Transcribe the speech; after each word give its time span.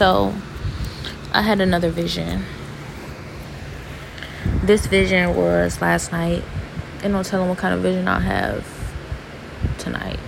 So 0.00 0.34
I 1.30 1.42
had 1.42 1.60
another 1.60 1.90
vision. 1.90 2.46
This 4.62 4.86
vision 4.86 5.36
was 5.36 5.82
last 5.82 6.10
night. 6.10 6.42
And 7.02 7.12
don't 7.12 7.26
tell 7.26 7.40
them 7.40 7.50
what 7.50 7.58
kind 7.58 7.74
of 7.74 7.82
vision 7.82 8.08
I 8.08 8.20
have 8.20 8.66
tonight. 9.76 10.18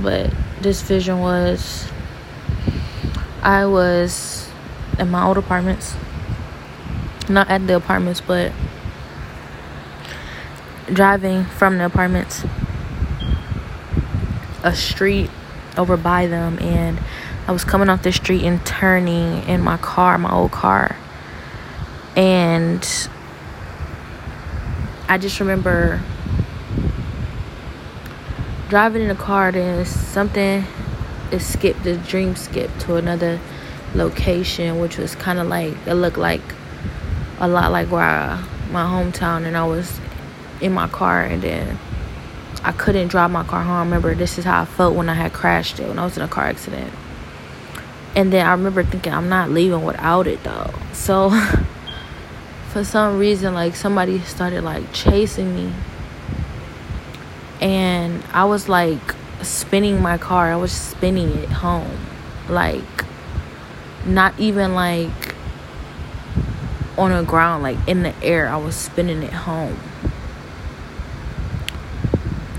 But 0.00 0.32
this 0.62 0.80
vision 0.80 1.20
was 1.20 1.86
I 3.42 3.66
was 3.66 4.48
in 4.98 5.10
my 5.10 5.22
old 5.26 5.36
apartments. 5.36 5.94
Not 7.28 7.50
at 7.50 7.66
the 7.66 7.76
apartments, 7.76 8.22
but 8.22 8.52
driving 10.90 11.44
from 11.44 11.76
the 11.76 11.84
apartments 11.84 12.42
a 14.62 14.74
street 14.74 15.28
over 15.76 15.98
by 15.98 16.26
them 16.26 16.58
and 16.58 16.98
I 17.46 17.52
was 17.52 17.64
coming 17.64 17.88
off 17.88 18.02
the 18.02 18.12
street 18.12 18.44
and 18.44 18.64
turning 18.64 19.42
in 19.48 19.62
my 19.62 19.76
car, 19.76 20.16
my 20.18 20.32
old 20.32 20.52
car. 20.52 20.96
And 22.14 22.86
I 25.08 25.18
just 25.18 25.40
remember 25.40 26.00
driving 28.68 29.02
in 29.02 29.08
the 29.08 29.14
car 29.14 29.52
then 29.52 29.84
something 29.84 30.64
it 31.30 31.40
skipped 31.40 31.82
the 31.84 31.96
dream 31.96 32.34
skipped 32.34 32.80
to 32.80 32.96
another 32.96 33.38
location 33.94 34.78
which 34.78 34.96
was 34.96 35.14
kind 35.14 35.38
of 35.38 35.46
like 35.46 35.74
it 35.86 35.92
looked 35.92 36.16
like 36.16 36.40
a 37.38 37.46
lot 37.46 37.70
like 37.70 37.90
where 37.90 38.02
I, 38.02 38.42
my 38.70 38.84
hometown 38.84 39.44
and 39.44 39.56
I 39.56 39.66
was 39.66 40.00
in 40.62 40.72
my 40.72 40.88
car 40.88 41.22
and 41.22 41.42
then 41.42 41.78
I 42.64 42.72
couldn't 42.72 43.08
drive 43.08 43.30
my 43.30 43.42
car 43.42 43.62
home. 43.64 43.74
I 43.74 43.80
remember 43.80 44.14
this 44.14 44.38
is 44.38 44.44
how 44.44 44.62
I 44.62 44.64
felt 44.64 44.94
when 44.94 45.08
I 45.08 45.14
had 45.14 45.32
crashed 45.32 45.80
it 45.80 45.88
when 45.88 45.98
I 45.98 46.04
was 46.04 46.16
in 46.16 46.22
a 46.22 46.28
car 46.28 46.44
accident. 46.44 46.92
And 48.14 48.32
then 48.32 48.46
I 48.46 48.52
remember 48.52 48.84
thinking 48.84 49.12
I'm 49.12 49.28
not 49.28 49.50
leaving 49.50 49.84
without 49.84 50.26
it 50.26 50.42
though. 50.44 50.72
So 50.92 51.30
for 52.70 52.84
some 52.84 53.18
reason 53.18 53.54
like 53.54 53.74
somebody 53.74 54.20
started 54.20 54.62
like 54.62 54.92
chasing 54.92 55.54
me. 55.54 55.72
And 57.60 58.22
I 58.32 58.44
was 58.44 58.68
like 58.68 59.14
spinning 59.42 60.02
my 60.02 60.18
car. 60.18 60.52
I 60.52 60.56
was 60.56 60.72
spinning 60.72 61.30
it 61.38 61.48
home. 61.48 61.98
Like 62.48 62.82
not 64.04 64.38
even 64.38 64.74
like 64.74 65.34
on 66.98 67.12
the 67.12 67.22
ground 67.22 67.62
like 67.62 67.78
in 67.86 68.02
the 68.02 68.14
air. 68.22 68.48
I 68.48 68.56
was 68.56 68.74
spinning 68.74 69.22
it 69.22 69.32
home 69.32 69.78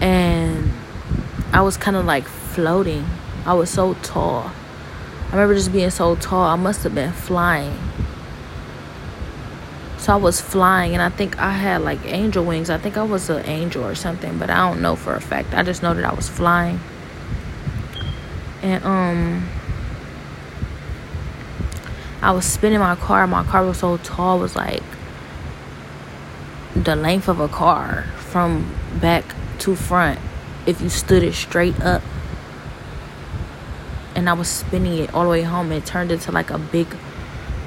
and 0.03 0.69
I 1.53 1.61
was 1.61 1.77
kind 1.77 1.95
of 1.95 2.03
like 2.05 2.25
floating. 2.25 3.05
I 3.45 3.53
was 3.53 3.69
so 3.69 3.93
tall. 4.03 4.51
I 5.33 5.35
remember 5.35 5.55
just 5.55 5.73
being 5.73 5.89
so 5.89 6.15
tall. 6.15 6.43
I 6.43 6.55
must 6.55 6.83
have 6.83 6.93
been 6.93 7.11
flying. 7.11 7.75
So 9.97 10.13
I 10.13 10.15
was 10.15 10.39
flying, 10.39 10.93
and 10.93 11.01
I 11.01 11.09
think 11.09 11.39
I 11.39 11.53
had 11.53 11.81
like 11.81 12.05
angel 12.05 12.45
wings. 12.45 12.69
I 12.69 12.77
think 12.77 12.97
I 12.97 13.03
was 13.03 13.31
an 13.31 13.43
angel 13.47 13.83
or 13.83 13.95
something, 13.95 14.37
but 14.37 14.51
I 14.51 14.57
don't 14.57 14.79
know 14.79 14.95
for 14.95 15.15
a 15.15 15.19
fact. 15.19 15.55
I 15.55 15.63
just 15.63 15.81
know 15.81 15.95
that 15.95 16.05
I 16.05 16.13
was 16.13 16.29
flying. 16.29 16.79
And 18.61 18.83
um 18.83 19.49
I 22.21 22.31
was 22.31 22.45
spinning 22.45 22.77
my 22.77 22.95
car. 22.95 23.25
My 23.25 23.43
car 23.43 23.65
was 23.65 23.79
so 23.79 23.97
tall, 23.97 24.37
it 24.37 24.41
was 24.41 24.55
like 24.55 24.83
the 26.75 26.95
length 26.95 27.27
of 27.27 27.39
a 27.39 27.47
car 27.47 28.03
from 28.17 28.71
back 29.01 29.25
to 29.61 29.75
front 29.75 30.19
if 30.67 30.79
you 30.79 30.89
stood 30.89 31.23
it 31.23 31.33
straight 31.33 31.81
up. 31.81 32.03
And 34.23 34.29
I 34.29 34.33
was 34.35 34.47
spinning 34.47 34.99
it 34.99 35.13
all 35.13 35.25
the 35.25 35.29
way 35.29 35.41
home. 35.41 35.73
It 35.73 35.85
turned 35.85 36.09
into 36.09 36.31
like 36.31 36.49
a 36.49 36.57
big, 36.57 36.87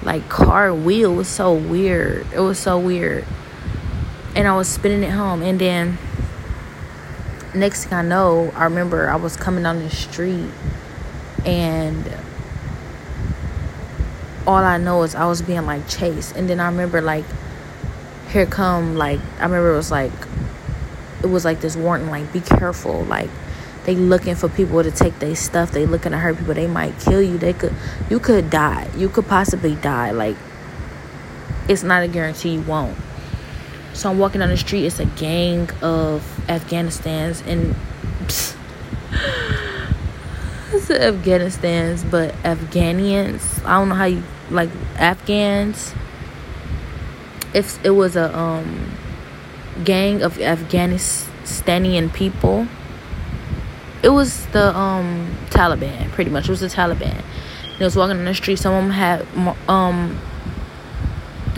like 0.03 0.27
car 0.31 0.73
wheel. 0.73 1.13
It 1.13 1.17
was 1.17 1.29
so 1.29 1.53
weird. 1.53 2.27
It 2.33 2.41
was 2.41 2.59
so 2.59 2.79
weird. 2.79 3.27
And 4.35 4.49
I 4.49 4.57
was 4.57 4.67
spinning 4.67 5.03
it 5.03 5.11
home. 5.11 5.43
And 5.43 5.59
then 5.59 5.99
next 7.55 7.85
thing 7.85 7.93
I 7.93 8.01
know, 8.01 8.51
I 8.55 8.65
remember 8.65 9.11
I 9.11 9.17
was 9.17 9.37
coming 9.37 9.65
down 9.65 9.81
the 9.81 9.91
street 9.91 10.49
and 11.45 12.11
all 14.47 14.57
I 14.57 14.79
know 14.79 15.03
is 15.03 15.15
I 15.15 15.27
was 15.27 15.43
being 15.43 15.67
like 15.67 15.87
chased. 15.91 16.37
And 16.37 16.49
then 16.49 16.59
I 16.59 16.69
remember 16.69 17.03
like 17.03 17.27
here 18.31 18.47
come 18.47 18.97
like 18.97 19.21
I 19.41 19.43
remember 19.43 19.75
it 19.75 19.77
was 19.77 19.91
like 19.91 20.13
it 21.23 21.27
was 21.27 21.45
like 21.45 21.61
this 21.61 21.77
warning 21.77 22.09
like 22.09 22.33
be 22.33 22.41
careful 22.41 23.05
like 23.05 23.29
they 23.87 23.95
looking 23.95 24.35
for 24.35 24.49
people 24.49 24.83
to 24.83 24.91
take 24.91 25.19
their 25.21 25.37
stuff 25.37 25.71
they 25.71 25.87
looking 25.87 26.11
to 26.11 26.19
hurt 26.19 26.37
people 26.37 26.53
they 26.55 26.67
might 26.67 26.99
kill 27.01 27.23
you. 27.23 27.39
They 27.39 27.53
could 27.53 27.73
you 28.11 28.19
could 28.19 28.51
die. 28.51 28.91
You 28.97 29.09
could 29.09 29.27
possibly 29.27 29.77
die. 29.77 30.11
Like 30.11 30.37
it's 31.69 31.83
not 31.83 32.03
a 32.03 32.09
guarantee 32.09 32.55
you 32.55 32.63
won't. 32.63 32.99
So 33.95 34.11
i'm 34.11 34.19
walking 34.19 34.41
down 34.41 34.51
the 34.51 34.57
street 34.59 34.85
it's 34.85 34.99
a 35.01 35.07
gang 35.07 35.71
of 35.81 36.23
afghanistan's 36.51 37.41
and 37.43 37.75
it's 40.73 40.91
afghanistan's 40.91 42.05
but 42.05 42.35
afghanians. 42.43 43.65
I 43.65 43.79
don't 43.79 43.89
know 43.89 43.95
how 43.95 44.05
you 44.07 44.23
like 44.51 44.71
afghans. 44.97 45.95
If 47.55 47.83
it 47.85 47.91
was 47.91 48.17
a 48.17 48.37
um 48.37 48.97
gang 49.85 50.23
of 50.23 50.39
Afghanistanian 50.39 52.13
people. 52.13 52.67
It 54.03 54.11
was 54.11 54.47
the 54.47 54.77
um, 54.77 55.37
Taliban, 55.51 56.11
pretty 56.11 56.31
much. 56.31 56.47
It 56.47 56.51
was 56.51 56.61
the 56.61 56.69
Taliban. 56.69 57.25
They 57.79 57.85
was 57.85 57.97
walking 57.97 58.19
on 58.19 58.25
the 58.25 58.35
street. 58.35 58.57
Some 58.57 58.75
of 58.75 58.85
them 58.85 58.93
had 58.93 59.27
um, 59.69 60.19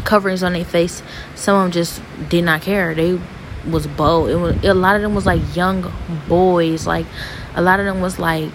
coverings 0.04 0.42
on 0.42 0.52
their 0.52 0.64
face. 0.64 1.02
Some 1.34 1.56
of 1.56 1.64
them 1.64 1.72
just 1.72 2.02
did 2.28 2.44
not 2.44 2.62
care. 2.62 2.94
They 2.94 3.20
was 3.68 3.86
bold. 3.86 4.30
It 4.30 4.36
was 4.36 4.64
a 4.64 4.74
lot 4.74 4.96
of 4.96 5.02
them 5.02 5.14
was 5.14 5.26
like 5.26 5.40
young 5.54 5.92
boys. 6.28 6.86
Like 6.86 7.06
a 7.54 7.62
lot 7.62 7.80
of 7.80 7.86
them 7.86 8.00
was 8.00 8.18
like 8.18 8.50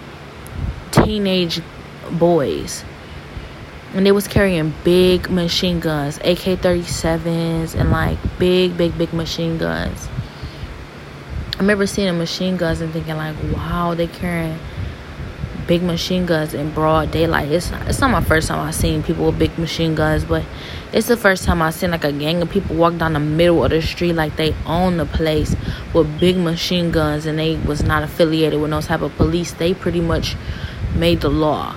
teenage 0.90 1.60
boys 2.12 2.84
and 3.94 4.04
they 4.04 4.12
was 4.12 4.26
carrying 4.26 4.74
big 4.82 5.30
machine 5.30 5.80
guns 5.80 6.18
ak-37s 6.18 7.74
and 7.74 7.90
like 7.90 8.18
big 8.38 8.76
big 8.76 8.96
big 8.98 9.12
machine 9.12 9.56
guns 9.56 10.08
remember 11.64 11.86
seeing 11.86 12.06
the 12.06 12.12
machine 12.12 12.56
guns 12.56 12.80
and 12.80 12.92
thinking 12.92 13.16
like 13.16 13.34
wow 13.54 13.94
they 13.94 14.06
carrying 14.06 14.58
big 15.66 15.82
machine 15.82 16.26
guns 16.26 16.52
in 16.52 16.70
broad 16.72 17.10
daylight 17.10 17.50
it's 17.50 17.70
not, 17.70 17.88
it's 17.88 18.00
not 18.00 18.10
my 18.10 18.22
first 18.22 18.48
time 18.48 18.60
i've 18.60 18.74
seen 18.74 19.02
people 19.02 19.24
with 19.24 19.38
big 19.38 19.56
machine 19.58 19.94
guns 19.94 20.22
but 20.22 20.44
it's 20.92 21.08
the 21.08 21.16
first 21.16 21.44
time 21.44 21.62
i've 21.62 21.72
seen 21.72 21.90
like 21.90 22.04
a 22.04 22.12
gang 22.12 22.42
of 22.42 22.50
people 22.50 22.76
walk 22.76 22.96
down 22.98 23.14
the 23.14 23.20
middle 23.20 23.64
of 23.64 23.70
the 23.70 23.80
street 23.80 24.12
like 24.12 24.36
they 24.36 24.54
own 24.66 24.98
the 24.98 25.06
place 25.06 25.56
with 25.94 26.20
big 26.20 26.36
machine 26.36 26.90
guns 26.90 27.24
and 27.24 27.38
they 27.38 27.56
was 27.56 27.82
not 27.82 28.02
affiliated 28.02 28.60
with 28.60 28.70
no 28.70 28.80
type 28.82 29.00
of 29.00 29.14
police 29.16 29.52
they 29.54 29.72
pretty 29.72 30.02
much 30.02 30.36
made 30.94 31.22
the 31.22 31.30
law 31.30 31.74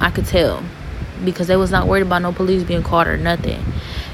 i 0.00 0.08
could 0.08 0.26
tell 0.26 0.62
because 1.24 1.46
they 1.46 1.56
was 1.56 1.70
not 1.70 1.86
worried 1.86 2.02
about 2.02 2.22
no 2.22 2.32
police 2.32 2.62
being 2.62 2.82
caught 2.82 3.08
or 3.08 3.16
nothing. 3.16 3.62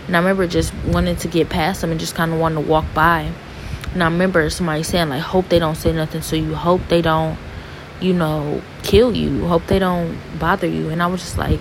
And 0.06 0.16
I 0.16 0.18
remember 0.18 0.46
just 0.46 0.72
wanting 0.86 1.16
to 1.16 1.28
get 1.28 1.48
past 1.48 1.80
them 1.80 1.90
and 1.90 2.00
just 2.00 2.14
kind 2.14 2.32
of 2.32 2.38
wanting 2.38 2.64
to 2.64 2.70
walk 2.70 2.84
by. 2.94 3.32
And 3.92 4.02
I 4.02 4.06
remember 4.06 4.48
somebody 4.50 4.82
saying 4.82 5.08
like, 5.08 5.22
"Hope 5.22 5.48
they 5.48 5.58
don't 5.58 5.74
say 5.74 5.92
nothing 5.92 6.22
so 6.22 6.36
you. 6.36 6.54
Hope 6.54 6.80
they 6.88 7.02
don't, 7.02 7.38
you 8.00 8.12
know, 8.12 8.62
kill 8.82 9.14
you. 9.14 9.46
Hope 9.46 9.66
they 9.66 9.78
don't 9.78 10.18
bother 10.38 10.66
you." 10.66 10.88
And 10.90 11.02
I 11.02 11.06
was 11.06 11.20
just 11.20 11.38
like, 11.38 11.60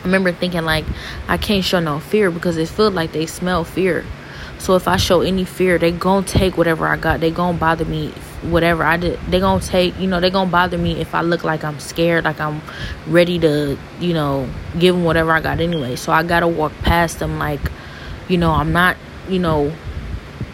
I 0.00 0.04
remember 0.04 0.32
thinking 0.32 0.64
like, 0.64 0.84
I 1.28 1.36
can't 1.36 1.64
show 1.64 1.78
no 1.80 2.00
fear 2.00 2.30
because 2.30 2.56
it 2.56 2.68
feels 2.68 2.94
like 2.94 3.12
they 3.12 3.26
smell 3.26 3.64
fear. 3.64 4.04
So 4.58 4.74
if 4.74 4.88
I 4.88 4.96
show 4.96 5.22
any 5.22 5.44
fear, 5.44 5.78
they 5.78 5.90
gonna 5.90 6.26
take 6.26 6.58
whatever 6.58 6.86
I 6.86 6.96
got. 6.96 7.20
They 7.20 7.30
gonna 7.30 7.56
bother 7.56 7.84
me 7.84 8.12
whatever 8.42 8.82
I 8.82 8.96
did. 8.96 9.18
They 9.28 9.40
gonna 9.40 9.60
take, 9.60 9.98
you 9.98 10.06
know, 10.06 10.20
they 10.20 10.30
gonna 10.30 10.50
bother 10.50 10.78
me 10.78 11.00
if 11.00 11.14
I 11.14 11.22
look 11.22 11.44
like 11.44 11.64
I'm 11.64 11.78
scared, 11.80 12.24
like 12.24 12.40
I'm 12.40 12.60
ready 13.06 13.38
to, 13.38 13.78
you 14.00 14.14
know, 14.14 14.48
give 14.78 14.94
them 14.94 15.04
whatever 15.04 15.32
I 15.32 15.40
got 15.40 15.60
anyway. 15.60 15.96
So 15.96 16.12
I 16.12 16.22
gotta 16.22 16.48
walk 16.48 16.72
past 16.82 17.18
them 17.20 17.38
like, 17.38 17.60
you 18.28 18.36
know, 18.36 18.52
I'm 18.52 18.72
not, 18.72 18.96
you 19.28 19.38
know, 19.38 19.72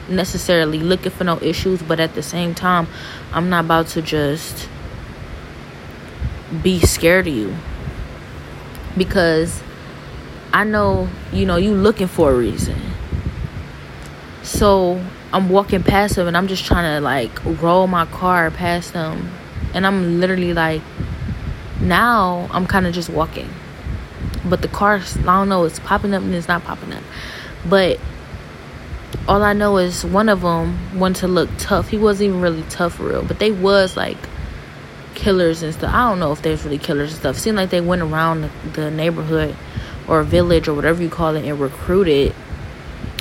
necessarily 0.09 0.79
looking 0.79 1.13
for 1.13 1.25
no 1.25 1.39
issues, 1.41 1.83
but 1.83 2.01
at 2.01 2.15
the 2.15 2.23
same 2.23 2.55
time, 2.55 2.87
I'm 3.33 3.49
not 3.49 3.65
about 3.65 3.89
to 3.89 4.03
just 4.03 4.69
be 6.63 6.81
scared 6.81 7.27
of 7.27 7.35
you 7.35 7.57
because 8.97 9.63
I 10.53 10.65
know, 10.65 11.09
you 11.33 11.45
know, 11.45 11.57
you 11.57 11.75
looking 11.75 12.07
for 12.07 12.33
a 12.33 12.35
reason. 12.35 12.81
So 14.43 15.05
I'm 15.33 15.49
walking 15.49 15.83
past 15.83 16.17
them 16.17 16.29
and 16.29 16.37
I'm 16.37 16.47
just 16.47 16.65
trying 16.65 16.97
to 16.97 17.01
like 17.01 17.45
roll 17.63 17.87
my 17.87 18.07
car 18.07 18.51
past 18.51 18.93
them. 18.93 19.33
And 19.75 19.87
I'm 19.87 20.21
literally 20.21 20.55
like, 20.55 20.83
now 21.81 22.49
I'm 22.53 22.67
kind 22.67 22.87
of 22.87 22.95
just 22.95 23.11
walking. 23.11 23.51
But 24.45 24.63
the 24.63 24.69
car, 24.69 24.97
I 24.97 25.23
don't 25.23 25.49
know, 25.49 25.65
it's 25.65 25.81
popping 25.81 26.15
up 26.15 26.23
and 26.23 26.35
it's 26.35 26.49
not 26.49 26.63
popping 26.63 26.93
up. 26.93 27.03
But 27.69 27.99
all 29.29 29.43
I 29.43 29.53
know 29.53 29.79
is 29.79 30.05
one 30.05 30.29
of 30.29 30.43
them 30.43 30.99
wanted 30.99 31.21
to 31.21 31.29
look 31.29 31.51
tough. 31.59 31.89
He 31.89 31.99
wasn't 31.99 32.29
even 32.29 32.41
really 32.41 32.63
tough 32.65 32.95
for 32.95 33.09
real, 33.09 33.25
but 33.25 33.39
they 33.39 33.51
was 33.51 33.97
like 33.97 34.19
killers 35.15 35.63
and 35.63 35.75
stuff. 35.75 35.93
I 35.93 36.09
don't 36.09 36.21
know 36.21 36.31
if 36.31 36.43
there's 36.43 36.65
really 36.65 36.79
killers 36.79 37.11
and 37.11 37.21
stuff. 37.21 37.39
Seemed 37.39 37.57
like 37.57 37.71
they 37.71 37.81
went 37.81 38.03
around 38.03 38.43
the, 38.43 38.51
the 38.73 38.91
neighborhood 38.91 39.57
or 40.07 40.23
village 40.23 40.69
or 40.69 40.75
whatever 40.75 41.03
you 41.03 41.09
call 41.09 41.35
it 41.35 41.45
and 41.45 41.59
recruited. 41.59 42.35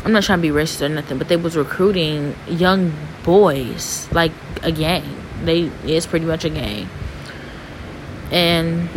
I'm 0.04 0.12
not 0.12 0.24
trying 0.24 0.40
to 0.40 0.42
be 0.44 0.50
racist 0.50 0.84
or 0.84 0.90
nothing, 0.90 1.18
but 1.18 1.28
they 1.28 1.38
was 1.38 1.58
recruiting 1.58 2.36
young 2.48 2.94
boys 3.24 4.08
like 4.12 4.32
a 4.62 4.72
gang. 4.72 5.04
They 5.44 5.72
it's 5.86 6.06
pretty 6.06 6.28
much 6.28 6.46
a 6.46 6.50
gang. 6.50 6.88
And 8.32 8.90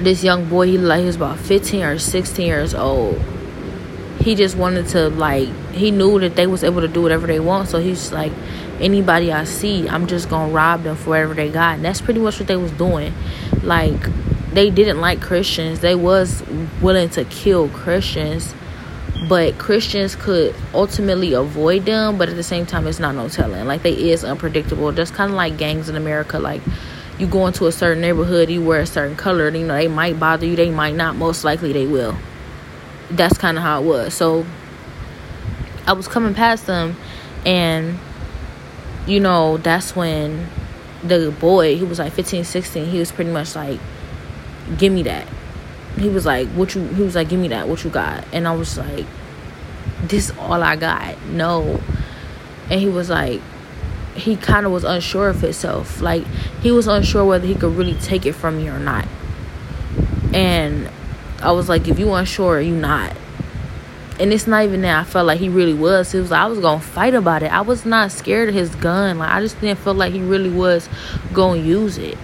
this 0.00 0.22
young 0.22 0.48
boy, 0.48 0.66
he 0.66 0.78
like 0.78 1.00
he 1.00 1.06
was 1.06 1.16
about 1.16 1.38
15 1.38 1.82
or 1.82 1.98
16 1.98 2.46
years 2.46 2.74
old. 2.74 3.22
He 4.20 4.34
just 4.34 4.56
wanted 4.56 4.88
to 4.88 5.08
like 5.10 5.48
he 5.72 5.90
knew 5.90 6.18
that 6.20 6.34
they 6.34 6.46
was 6.46 6.64
able 6.64 6.80
to 6.80 6.88
do 6.88 7.02
whatever 7.02 7.26
they 7.26 7.40
want, 7.40 7.68
so 7.68 7.78
he's 7.78 8.12
like 8.12 8.32
anybody 8.80 9.32
I 9.32 9.44
see, 9.44 9.88
I'm 9.88 10.06
just 10.06 10.28
gonna 10.28 10.52
rob 10.52 10.82
them 10.82 10.96
for 10.96 11.10
whatever 11.10 11.34
they 11.34 11.50
got. 11.50 11.76
And 11.76 11.84
that's 11.84 12.00
pretty 12.00 12.20
much 12.20 12.38
what 12.38 12.48
they 12.48 12.56
was 12.56 12.72
doing. 12.72 13.14
Like 13.62 14.00
they 14.52 14.70
didn't 14.70 15.00
like 15.00 15.20
Christians. 15.20 15.80
They 15.80 15.94
was 15.94 16.42
willing 16.80 17.10
to 17.10 17.24
kill 17.24 17.68
Christians, 17.68 18.54
but 19.28 19.58
Christians 19.58 20.16
could 20.16 20.54
ultimately 20.74 21.32
avoid 21.32 21.84
them. 21.84 22.18
But 22.18 22.28
at 22.28 22.36
the 22.36 22.42
same 22.42 22.66
time, 22.66 22.86
it's 22.86 22.98
not 22.98 23.14
no 23.14 23.28
telling. 23.28 23.66
Like 23.66 23.82
they 23.82 24.10
is 24.10 24.24
unpredictable. 24.24 24.90
Just 24.92 25.14
kind 25.14 25.30
of 25.30 25.36
like 25.36 25.56
gangs 25.58 25.88
in 25.88 25.96
America. 25.96 26.38
Like 26.38 26.62
you 27.18 27.26
go 27.26 27.46
into 27.46 27.66
a 27.66 27.72
certain 27.72 28.00
neighborhood, 28.00 28.48
you 28.48 28.62
wear 28.62 28.80
a 28.80 28.86
certain 28.86 29.16
color. 29.16 29.48
You 29.48 29.66
know 29.66 29.74
they 29.74 29.88
might 29.88 30.18
bother 30.18 30.46
you. 30.46 30.56
They 30.56 30.70
might 30.70 30.94
not. 30.94 31.16
Most 31.16 31.44
likely 31.44 31.72
they 31.72 31.86
will. 31.86 32.16
That's 33.10 33.38
kind 33.38 33.56
of 33.56 33.62
how 33.62 33.82
it 33.82 33.86
was. 33.86 34.14
So 34.14 34.44
I 35.86 35.92
was 35.92 36.08
coming 36.08 36.34
past 36.34 36.66
them, 36.66 36.96
and 37.46 37.98
you 39.06 39.20
know, 39.20 39.56
that's 39.56 39.96
when 39.96 40.48
the 41.02 41.34
boy, 41.40 41.76
he 41.76 41.84
was 41.84 41.98
like 41.98 42.12
15, 42.12 42.44
16, 42.44 42.86
he 42.86 42.98
was 42.98 43.10
pretty 43.10 43.30
much 43.30 43.56
like, 43.56 43.80
give 44.76 44.92
me 44.92 45.02
that. 45.04 45.26
He 45.98 46.08
was 46.08 46.26
like, 46.26 46.48
what 46.48 46.74
you, 46.74 46.86
he 46.88 47.02
was 47.02 47.14
like, 47.14 47.28
give 47.28 47.40
me 47.40 47.48
that, 47.48 47.68
what 47.68 47.82
you 47.84 47.90
got? 47.90 48.24
And 48.32 48.46
I 48.46 48.54
was 48.54 48.76
like, 48.76 49.06
this 50.02 50.30
is 50.30 50.36
all 50.38 50.62
I 50.62 50.76
got. 50.76 51.20
No. 51.26 51.80
And 52.70 52.80
he 52.80 52.88
was 52.88 53.08
like, 53.08 53.40
he 54.14 54.36
kind 54.36 54.66
of 54.66 54.72
was 54.72 54.84
unsure 54.84 55.28
of 55.28 55.40
himself. 55.40 56.00
Like, 56.00 56.24
he 56.60 56.70
was 56.70 56.86
unsure 56.86 57.24
whether 57.24 57.46
he 57.46 57.54
could 57.54 57.74
really 57.76 57.94
take 57.94 58.26
it 58.26 58.34
from 58.34 58.58
me 58.58 58.68
or 58.68 58.78
not. 58.78 59.08
And 60.34 60.90
I 61.40 61.52
was 61.52 61.68
like, 61.68 61.88
if 61.88 61.98
you 61.98 62.12
unsure, 62.12 62.60
you 62.60 62.74
not 62.74 63.16
and 64.20 64.32
it's 64.32 64.46
not 64.46 64.64
even 64.64 64.82
that 64.82 65.00
I 65.00 65.04
felt 65.04 65.26
like 65.26 65.38
he 65.38 65.48
really 65.48 65.74
was. 65.74 66.12
It 66.12 66.20
was 66.20 66.30
like 66.30 66.40
I 66.40 66.46
was 66.46 66.58
gonna 66.58 66.80
fight 66.80 67.14
about 67.14 67.42
it. 67.42 67.52
I 67.52 67.60
was 67.60 67.86
not 67.86 68.10
scared 68.10 68.48
of 68.48 68.54
his 68.54 68.74
gun. 68.74 69.18
Like 69.18 69.30
I 69.30 69.40
just 69.40 69.60
didn't 69.60 69.78
feel 69.78 69.94
like 69.94 70.12
he 70.12 70.20
really 70.20 70.50
was 70.50 70.88
gonna 71.32 71.60
use 71.60 71.98
it. 71.98 72.18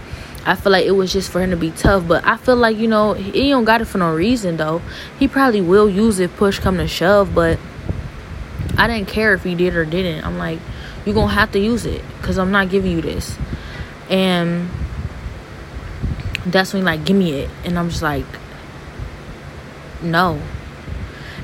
I 0.44 0.56
feel 0.56 0.72
like 0.72 0.84
it 0.87 0.90
was 0.93 1.12
just 1.12 1.31
for 1.31 1.40
him 1.40 1.50
to 1.50 1.56
be 1.56 1.70
tough. 1.70 2.06
But 2.06 2.26
I 2.26 2.37
feel 2.37 2.56
like, 2.56 2.76
you 2.76 2.88
know, 2.88 3.14
he 3.14 3.50
don't 3.50 3.64
got 3.64 3.81
it 3.81 3.87
for 3.87 3.99
no 3.99 4.12
reason 4.12 4.56
though. 4.56 4.82
He 5.19 5.28
probably 5.28 5.61
will 5.61 5.88
use 5.88 6.19
it 6.19 6.34
push 6.37 6.58
come 6.58 6.78
to 6.78 6.88
shove, 6.88 7.34
but 7.34 7.58
I 8.76 8.88
didn't 8.88 9.08
care 9.08 9.32
if 9.34 9.44
he 9.44 9.55
did 9.55 9.75
or 9.75 9.84
didn't. 9.84 10.25
I'm 10.26 10.37
like, 10.37 10.58
you're 11.06 11.14
gonna 11.14 11.32
have 11.32 11.52
to 11.52 11.61
use 11.61 11.87
it 11.87 12.02
because 12.20 12.38
I'm 12.38 12.50
not 12.50 12.70
giving 12.70 12.90
you 12.90 13.02
this. 13.02 13.37
And 14.11 14.69
that's 16.44 16.75
when 16.75 16.84
like 16.84 17.05
give 17.05 17.16
me 17.16 17.34
it. 17.34 17.50
And 17.64 17.78
I'm 17.78 17.88
just 17.88 18.02
like, 18.02 18.26
no 20.05 20.41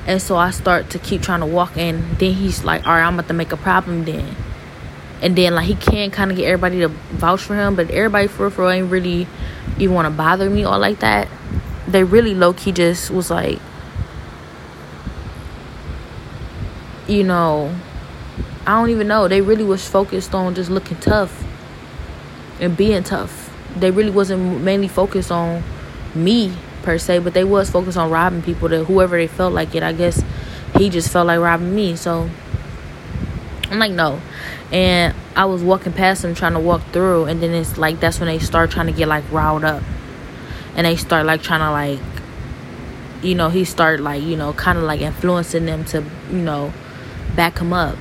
and 0.07 0.21
so 0.21 0.35
I 0.35 0.51
start 0.51 0.89
to 0.91 0.99
keep 0.99 1.21
trying 1.21 1.41
to 1.41 1.45
walk 1.45 1.77
and 1.77 2.17
then 2.17 2.33
he's 2.33 2.63
like, 2.63 2.85
Alright, 2.85 3.05
I'm 3.05 3.15
about 3.15 3.27
to 3.27 3.33
make 3.33 3.51
a 3.51 3.57
problem 3.57 4.05
then. 4.05 4.35
And 5.21 5.35
then 5.35 5.53
like 5.53 5.67
he 5.67 5.75
can 5.75 6.09
kind 6.09 6.31
of 6.31 6.37
get 6.37 6.45
everybody 6.45 6.79
to 6.79 6.87
vouch 6.87 7.41
for 7.41 7.55
him, 7.55 7.75
but 7.75 7.91
everybody 7.91 8.27
for 8.27 8.49
for 8.49 8.71
ain't 8.71 8.89
really 8.89 9.27
even 9.77 9.93
want 9.93 10.07
to 10.07 10.09
bother 10.09 10.49
me 10.49 10.65
or 10.65 10.77
like 10.77 10.99
that. 10.99 11.27
They 11.87 12.03
really 12.03 12.33
low 12.33 12.53
key 12.53 12.71
just 12.71 13.11
was 13.11 13.29
like, 13.29 13.59
you 17.07 17.23
know, 17.23 17.75
I 18.65 18.79
don't 18.79 18.89
even 18.89 19.07
know. 19.07 19.27
They 19.27 19.41
really 19.41 19.63
was 19.63 19.87
focused 19.87 20.33
on 20.33 20.55
just 20.55 20.71
looking 20.71 20.97
tough 20.97 21.43
and 22.59 22.75
being 22.75 23.03
tough. 23.03 23.55
They 23.75 23.91
really 23.91 24.11
wasn't 24.11 24.61
mainly 24.61 24.87
focused 24.87 25.31
on 25.31 25.63
me 26.15 26.53
per 26.81 26.97
se, 26.97 27.19
but 27.19 27.33
they 27.33 27.43
was 27.43 27.69
focused 27.69 27.97
on 27.97 28.09
robbing 28.09 28.41
people 28.41 28.69
to 28.69 28.83
whoever 28.83 29.17
they 29.17 29.27
felt 29.27 29.53
like 29.53 29.75
it. 29.75 29.83
I 29.83 29.93
guess 29.93 30.23
he 30.77 30.89
just 30.89 31.09
felt 31.09 31.27
like 31.27 31.39
robbing 31.39 31.73
me. 31.75 31.95
So 31.95 32.29
I'm 33.69 33.79
like, 33.79 33.91
no. 33.91 34.21
And 34.71 35.15
I 35.35 35.45
was 35.45 35.63
walking 35.63 35.93
past 35.93 36.23
him 36.23 36.33
trying 36.33 36.53
to 36.53 36.59
walk 36.59 36.81
through 36.91 37.25
and 37.25 37.41
then 37.41 37.51
it's 37.51 37.77
like 37.77 37.99
that's 37.99 38.19
when 38.19 38.27
they 38.27 38.39
start 38.39 38.71
trying 38.71 38.87
to 38.87 38.93
get 38.93 39.07
like 39.07 39.29
riled 39.31 39.63
up. 39.63 39.83
And 40.75 40.85
they 40.85 40.95
start 40.95 41.25
like 41.25 41.41
trying 41.41 41.59
to 41.59 41.71
like 41.71 41.99
you 43.21 43.35
know, 43.35 43.49
he 43.49 43.65
started 43.65 44.01
like, 44.01 44.23
you 44.23 44.35
know, 44.35 44.51
kind 44.53 44.79
of 44.79 44.83
like 44.83 45.01
influencing 45.01 45.65
them 45.65 45.85
to, 45.85 46.03
you 46.31 46.39
know, 46.39 46.73
back 47.35 47.59
him 47.59 47.71
up. 47.71 47.97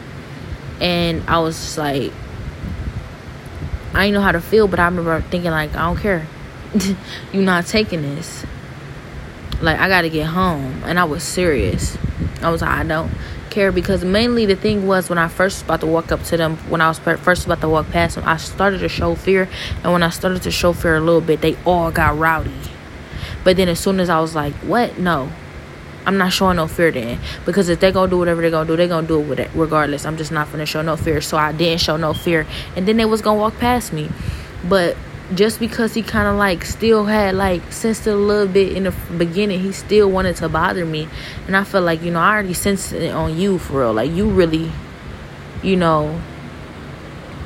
And 0.80 1.22
I 1.28 1.40
was 1.40 1.56
just 1.56 1.78
like 1.78 2.12
I 3.92 4.04
didn't 4.04 4.14
know 4.14 4.20
how 4.20 4.32
to 4.32 4.40
feel, 4.40 4.68
but 4.68 4.78
I 4.78 4.84
remember 4.84 5.20
thinking 5.20 5.50
like, 5.50 5.74
I 5.74 5.86
don't 5.86 5.96
care. 5.96 6.26
You're 7.32 7.42
not 7.42 7.66
taking 7.66 8.02
this. 8.02 8.44
Like 9.60 9.78
I 9.78 9.88
gotta 9.88 10.08
get 10.08 10.26
home, 10.26 10.82
and 10.84 10.98
I 10.98 11.04
was 11.04 11.22
serious. 11.22 11.98
I 12.42 12.50
was 12.50 12.62
like, 12.62 12.70
I 12.70 12.82
don't 12.82 13.10
care 13.50 13.72
because 13.72 14.04
mainly 14.04 14.46
the 14.46 14.56
thing 14.56 14.86
was 14.86 15.08
when 15.08 15.18
I 15.18 15.28
first 15.28 15.64
about 15.64 15.80
to 15.80 15.86
walk 15.86 16.12
up 16.12 16.22
to 16.24 16.36
them, 16.36 16.56
when 16.70 16.80
I 16.80 16.88
was 16.88 16.98
first 16.98 17.44
about 17.44 17.60
to 17.60 17.68
walk 17.68 17.90
past 17.90 18.14
them, 18.14 18.24
I 18.26 18.36
started 18.36 18.78
to 18.78 18.88
show 18.88 19.14
fear, 19.14 19.48
and 19.82 19.92
when 19.92 20.02
I 20.02 20.10
started 20.10 20.42
to 20.42 20.50
show 20.50 20.72
fear 20.72 20.96
a 20.96 21.00
little 21.00 21.20
bit, 21.20 21.40
they 21.40 21.56
all 21.64 21.90
got 21.90 22.18
rowdy. 22.18 22.52
But 23.44 23.56
then 23.56 23.68
as 23.68 23.80
soon 23.80 24.00
as 24.00 24.08
I 24.08 24.20
was 24.20 24.34
like, 24.34 24.54
what? 24.54 24.98
No, 24.98 25.30
I'm 26.06 26.16
not 26.16 26.32
showing 26.32 26.56
no 26.56 26.66
fear 26.66 26.90
then. 26.90 27.18
Because 27.44 27.68
if 27.68 27.80
they 27.80 27.92
gonna 27.92 28.10
do 28.10 28.18
whatever 28.18 28.42
they 28.42 28.50
gonna 28.50 28.66
do, 28.66 28.76
they 28.76 28.88
gonna 28.88 29.06
do 29.06 29.20
it 29.20 29.28
with 29.28 29.40
it 29.40 29.50
regardless. 29.54 30.04
I'm 30.04 30.16
just 30.16 30.32
not 30.32 30.50
gonna 30.50 30.66
show 30.66 30.82
no 30.82 30.96
fear. 30.96 31.20
So 31.20 31.36
I 31.36 31.52
didn't 31.52 31.80
show 31.80 31.96
no 31.96 32.12
fear. 32.12 32.46
And 32.76 32.86
then 32.86 32.96
they 32.96 33.04
was 33.04 33.22
gonna 33.22 33.38
walk 33.38 33.58
past 33.58 33.92
me. 33.92 34.10
But 34.68 34.96
just 35.34 35.60
because 35.60 35.94
he 35.94 36.02
kind 36.02 36.26
of 36.26 36.36
like 36.36 36.64
still 36.64 37.04
had 37.04 37.34
like 37.34 37.72
sensed 37.72 38.06
a 38.06 38.14
little 38.14 38.52
bit 38.52 38.76
in 38.76 38.84
the 38.84 38.94
beginning, 39.16 39.60
he 39.60 39.72
still 39.72 40.10
wanted 40.10 40.36
to 40.36 40.48
bother 40.48 40.84
me. 40.84 41.08
And 41.46 41.56
I 41.56 41.64
felt 41.64 41.84
like, 41.84 42.02
you 42.02 42.10
know, 42.10 42.20
I 42.20 42.32
already 42.32 42.54
sensed 42.54 42.92
it 42.92 43.12
on 43.12 43.38
you 43.38 43.58
for 43.58 43.80
real. 43.80 43.92
Like, 43.92 44.10
you 44.10 44.28
really, 44.28 44.72
you 45.62 45.76
know, 45.76 46.20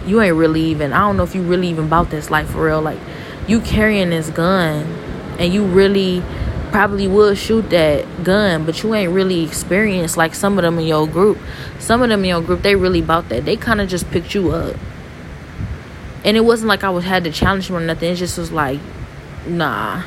you 0.07 0.21
ain't 0.21 0.37
really 0.37 0.63
even, 0.63 0.93
I 0.93 1.01
don't 1.01 1.17
know 1.17 1.25
if 1.25 1.35
you 1.35 1.43
really 1.43 1.69
even 1.69 1.85
about 1.87 2.11
this 2.11 2.31
life 2.31 2.49
for 2.51 2.65
real. 2.65 2.81
Like, 2.81 2.99
you 3.47 3.61
carrying 3.61 4.11
this 4.11 4.31
gun 4.31 4.85
and 5.39 5.53
you 5.53 5.65
really 5.65 6.23
probably 6.71 7.07
would 7.07 7.37
shoot 7.37 7.69
that 7.71 8.25
gun, 8.25 8.65
but 8.65 8.83
you 8.83 8.95
ain't 8.95 9.13
really 9.13 9.45
experienced 9.45 10.17
like 10.17 10.35
some 10.35 10.59
of 10.59 10.63
them 10.63 10.79
in 10.79 10.87
your 10.87 11.07
group. 11.07 11.39
Some 11.79 12.03
of 12.03 12.09
them 12.09 12.21
in 12.21 12.31
your 12.31 12.43
group, 12.43 12.63
they 12.63 12.77
really 12.77 13.01
about 13.01 13.29
that. 13.29 13.45
They 13.45 13.57
kind 13.57 13.81
of 13.81 13.89
just 13.89 14.11
picked 14.11 14.35
you 14.35 14.53
up 14.53 14.75
and 16.25 16.37
it 16.37 16.41
wasn't 16.41 16.69
like 16.69 16.83
I 16.85 16.91
was 16.91 17.05
had 17.05 17.25
to 17.25 17.31
challenge 17.31 17.69
him 17.69 17.77
or 17.77 17.81
nothing. 17.81 18.13
It 18.13 18.17
just 18.17 18.39
was 18.39 18.51
like, 18.51 18.81
nah, 19.47 20.03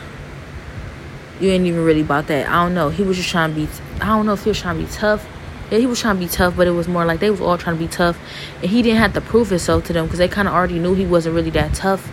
you 1.40 1.50
ain't 1.52 1.66
even 1.66 1.84
really 1.84 2.02
about 2.02 2.28
that. 2.28 2.50
I 2.50 2.64
don't 2.64 2.74
know. 2.74 2.90
He 2.90 3.04
was 3.04 3.18
just 3.18 3.30
trying 3.30 3.54
to 3.54 3.56
be. 3.56 3.68
I 4.02 4.08
don't 4.08 4.26
know 4.26 4.34
if 4.34 4.44
he 4.44 4.50
was 4.50 4.60
trying 4.60 4.78
to 4.78 4.84
be 4.84 4.92
tough. 4.92 5.28
Yeah, 5.70 5.80
he 5.80 5.86
was 5.86 6.00
trying 6.00 6.16
to 6.16 6.20
be 6.20 6.28
tough, 6.28 6.56
but 6.56 6.66
it 6.66 6.72
was 6.72 6.88
more 6.88 7.06
like 7.06 7.20
they 7.20 7.30
was 7.30 7.42
all 7.42 7.58
trying 7.58 7.76
to 7.78 7.84
be 7.84 7.90
tough, 7.90 8.18
and 8.62 8.72
he 8.72 8.82
didn't 8.82 9.00
have 9.00 9.14
to 9.14 9.22
prove 9.22 9.50
himself 9.50 9.86
to 9.86 9.94
them 9.94 10.06
because 10.06 10.20
they 10.20 10.28
kind 10.28 10.48
of 10.48 10.54
already 10.54 10.80
knew 10.80 10.94
he 10.94 11.06
wasn't 11.06 11.36
really 11.36 11.50
that 11.52 11.74
tough. 11.74 12.12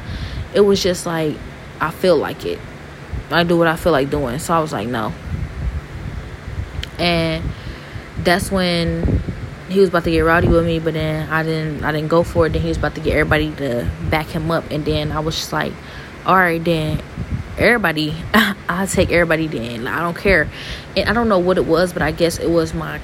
It 0.53 0.61
was 0.61 0.83
just 0.83 1.07
like 1.07 1.37
I 1.81 1.91
feel 1.91 2.17
like 2.17 2.45
it. 2.45 2.59
I 3.31 3.43
do 3.45 3.57
what 3.57 3.69
I 3.69 3.77
feel 3.77 3.93
like 3.93 4.11
doing. 4.11 4.39
So 4.39 4.55
I 4.55 4.61
was 4.61 4.73
like, 4.73 4.89
no. 4.89 5.13
And 6.99 7.45
that's 8.19 8.51
when 8.51 9.23
he 9.75 9.81
was 9.81 9.89
about 9.91 10.05
to 10.05 10.11
get 10.11 10.21
rowdy 10.21 10.49
with 10.49 10.65
me, 10.65 10.79
but 10.79 10.95
then 10.95 11.29
I 11.29 11.43
didn't 11.43 11.85
I 11.85 11.93
didn't 11.93 12.09
go 12.09 12.23
for 12.23 12.47
it. 12.47 12.53
Then 12.53 12.63
he 12.63 12.69
was 12.69 12.79
about 12.79 12.95
to 12.95 13.01
get 13.01 13.17
everybody 13.17 13.51
to 13.57 13.91
back 14.09 14.27
him 14.27 14.51
up, 14.51 14.71
and 14.71 14.85
then 14.85 15.13
I 15.13 15.21
was 15.21 15.35
just 15.37 15.53
like, 15.53 15.73
all 16.25 16.37
right, 16.37 16.63
then 16.63 17.03
everybody, 17.59 18.15
I'll 18.69 18.87
take 18.87 19.11
everybody. 19.11 19.49
Then 19.49 19.87
I 19.87 20.01
don't 20.01 20.17
care, 20.17 20.49
and 20.97 21.09
I 21.09 21.13
don't 21.13 21.29
know 21.29 21.41
what 21.41 21.59
it 21.59 21.67
was, 21.67 21.93
but 21.93 22.03
I 22.03 22.13
guess 22.13 22.39
it 22.39 22.51
was 22.51 22.73
my 22.73 23.01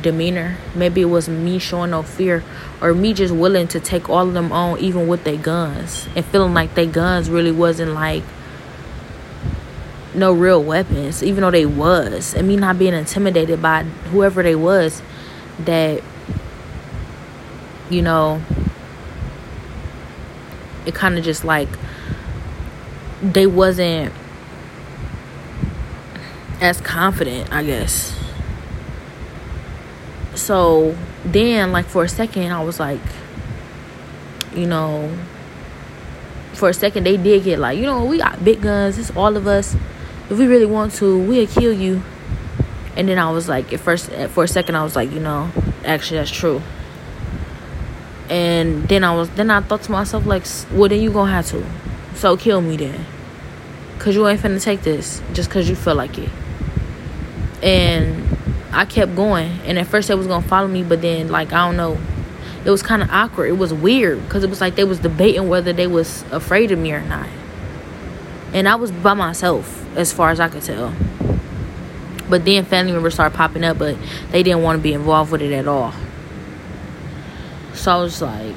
demeanor. 0.00 0.56
Maybe 0.74 1.02
it 1.02 1.06
was 1.06 1.28
me 1.28 1.58
showing 1.58 1.90
no 1.90 2.02
fear, 2.02 2.44
or 2.80 2.94
me 2.94 3.12
just 3.12 3.34
willing 3.34 3.68
to 3.68 3.80
take 3.80 4.08
all 4.08 4.28
of 4.28 4.32
them 4.34 4.52
on, 4.52 4.78
even 4.78 5.08
with 5.08 5.24
their 5.24 5.36
guns, 5.36 6.08
and 6.14 6.24
feeling 6.24 6.54
like 6.54 6.74
their 6.74 6.86
guns 6.86 7.28
really 7.28 7.52
wasn't 7.52 7.92
like 7.92 8.22
no 10.14 10.32
real 10.32 10.62
weapons, 10.62 11.22
even 11.22 11.42
though 11.42 11.50
they 11.50 11.66
was, 11.66 12.32
and 12.34 12.46
me 12.46 12.56
not 12.56 12.78
being 12.78 12.94
intimidated 12.94 13.60
by 13.60 13.82
whoever 13.82 14.42
they 14.42 14.54
was 14.54 15.02
that 15.66 16.02
you 17.88 18.02
know 18.02 18.40
it 20.86 20.94
kind 20.94 21.18
of 21.18 21.24
just 21.24 21.44
like 21.44 21.68
they 23.22 23.46
wasn't 23.46 24.12
as 26.60 26.80
confident 26.80 27.50
i 27.52 27.62
guess 27.62 28.16
so 30.34 30.96
then 31.24 31.72
like 31.72 31.86
for 31.86 32.04
a 32.04 32.08
second 32.08 32.50
i 32.50 32.62
was 32.62 32.78
like 32.80 33.00
you 34.54 34.66
know 34.66 35.10
for 36.60 36.68
a 36.68 36.74
second 36.74 37.04
they 37.04 37.16
did 37.16 37.42
get 37.42 37.58
like, 37.58 37.78
you 37.78 37.84
know, 37.84 38.04
we 38.04 38.18
got 38.18 38.44
big 38.44 38.60
guns. 38.60 38.98
It's 38.98 39.10
all 39.16 39.36
of 39.36 39.46
us. 39.48 39.74
If 40.28 40.38
we 40.38 40.46
really 40.46 40.66
want 40.66 40.92
to, 40.94 41.18
we'll 41.18 41.46
kill 41.46 41.72
you. 41.72 42.02
And 42.96 43.08
then 43.08 43.18
I 43.18 43.30
was 43.30 43.48
like, 43.48 43.72
at 43.72 43.80
first, 43.80 44.10
for 44.30 44.44
a 44.44 44.48
second, 44.48 44.74
I 44.74 44.82
was 44.82 44.96
like, 44.96 45.12
you 45.12 45.20
know, 45.20 45.50
actually 45.84 46.18
that's 46.18 46.30
true. 46.30 46.60
And 48.28 48.88
then 48.88 49.04
I 49.04 49.14
was, 49.14 49.28
then 49.30 49.50
I 49.50 49.60
thought 49.60 49.82
to 49.82 49.92
myself 49.92 50.26
like, 50.26 50.44
well, 50.72 50.88
then 50.88 51.00
you 51.00 51.10
gonna 51.10 51.32
have 51.32 51.46
to. 51.48 51.64
So 52.14 52.36
kill 52.36 52.60
me 52.60 52.76
then. 52.76 53.06
Cause 53.98 54.14
you 54.14 54.26
ain't 54.26 54.40
finna 54.40 54.62
take 54.62 54.82
this 54.82 55.20
just 55.34 55.50
cause 55.50 55.68
you 55.68 55.76
feel 55.76 55.94
like 55.94 56.16
it. 56.16 56.30
And 57.62 58.36
I 58.72 58.84
kept 58.84 59.14
going. 59.14 59.58
And 59.64 59.78
at 59.78 59.86
first 59.86 60.08
they 60.08 60.14
was 60.14 60.26
gonna 60.26 60.46
follow 60.46 60.68
me, 60.68 60.82
but 60.82 61.02
then 61.02 61.28
like 61.28 61.52
I 61.52 61.66
don't 61.66 61.76
know. 61.76 61.98
It 62.64 62.70
was 62.70 62.82
kind 62.82 63.02
of 63.02 63.10
awkward. 63.10 63.48
It 63.48 63.58
was 63.58 63.72
weird 63.72 64.22
because 64.24 64.44
it 64.44 64.50
was 64.50 64.60
like 64.60 64.74
they 64.74 64.84
was 64.84 64.98
debating 64.98 65.48
whether 65.48 65.72
they 65.72 65.86
was 65.86 66.24
afraid 66.30 66.70
of 66.70 66.78
me 66.78 66.92
or 66.92 67.00
not. 67.00 67.28
And 68.52 68.68
I 68.68 68.74
was 68.74 68.92
by 68.92 69.14
myself 69.14 69.86
as 69.96 70.12
far 70.12 70.30
as 70.30 70.40
I 70.40 70.48
could 70.48 70.62
tell. 70.62 70.94
But 72.30 72.44
then 72.44 72.64
family 72.64 72.92
members 72.92 73.14
started 73.14 73.36
popping 73.36 73.64
up, 73.64 73.78
but 73.78 73.96
they 74.30 74.42
didn't 74.42 74.62
want 74.62 74.78
to 74.78 74.82
be 74.82 74.94
involved 74.94 75.32
with 75.32 75.42
it 75.42 75.52
at 75.52 75.66
all. 75.66 75.92
So 77.74 77.92
I 77.92 77.96
was 77.96 78.22
like, 78.22 78.54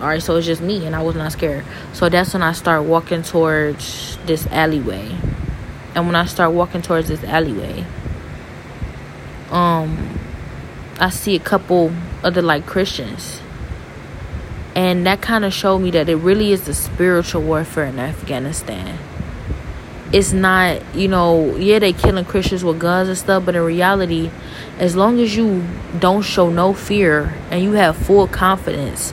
all 0.00 0.06
right, 0.06 0.22
so 0.22 0.36
it's 0.36 0.46
just 0.46 0.60
me, 0.60 0.86
and 0.86 0.94
I 0.94 1.02
was 1.02 1.14
not 1.14 1.32
scared. 1.32 1.64
So 1.92 2.08
that's 2.08 2.34
when 2.34 2.42
I 2.42 2.52
start 2.52 2.84
walking 2.84 3.22
towards 3.22 4.18
this 4.26 4.46
alleyway. 4.48 5.16
And 5.94 6.06
when 6.06 6.14
I 6.14 6.26
start 6.26 6.52
walking 6.52 6.82
towards 6.82 7.08
this 7.08 7.24
alleyway, 7.24 7.84
um, 9.50 10.18
I 10.98 11.10
see 11.10 11.34
a 11.34 11.40
couple 11.40 11.92
other 12.22 12.42
like 12.42 12.66
Christians. 12.66 13.40
And 14.74 15.06
that 15.06 15.20
kind 15.20 15.44
of 15.44 15.52
showed 15.52 15.78
me 15.78 15.90
that 15.92 16.08
it 16.08 16.16
really 16.16 16.52
is 16.52 16.66
the 16.66 16.74
spiritual 16.74 17.42
warfare 17.42 17.86
in 17.86 17.98
Afghanistan. 17.98 18.98
It's 20.12 20.32
not, 20.32 20.82
you 20.94 21.06
know, 21.06 21.56
yeah, 21.56 21.78
they 21.78 21.92
killing 21.92 22.24
Christians 22.24 22.64
with 22.64 22.80
guns 22.80 23.08
and 23.08 23.16
stuff, 23.16 23.44
but 23.46 23.54
in 23.54 23.62
reality, 23.62 24.30
as 24.78 24.96
long 24.96 25.20
as 25.20 25.36
you 25.36 25.64
don't 25.98 26.22
show 26.22 26.50
no 26.50 26.72
fear 26.74 27.34
and 27.50 27.62
you 27.62 27.72
have 27.72 27.96
full 27.96 28.26
confidence 28.26 29.12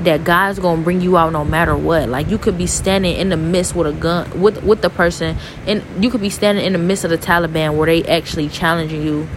that 0.00 0.24
God's 0.24 0.58
gonna 0.58 0.82
bring 0.82 1.00
you 1.00 1.16
out 1.16 1.32
no 1.32 1.44
matter 1.44 1.76
what. 1.76 2.08
Like 2.08 2.28
you 2.28 2.38
could 2.38 2.58
be 2.58 2.66
standing 2.66 3.16
in 3.16 3.28
the 3.28 3.36
midst 3.36 3.74
with 3.74 3.86
a 3.86 3.92
gun 3.92 4.40
with 4.40 4.62
with 4.62 4.82
the 4.82 4.90
person, 4.90 5.36
and 5.66 5.82
you 6.02 6.10
could 6.10 6.20
be 6.20 6.30
standing 6.30 6.64
in 6.64 6.72
the 6.72 6.78
midst 6.78 7.04
of 7.04 7.10
the 7.10 7.18
Taliban 7.18 7.76
where 7.76 7.86
they 7.86 8.02
actually 8.04 8.48
challenging 8.48 9.02
you 9.02 9.28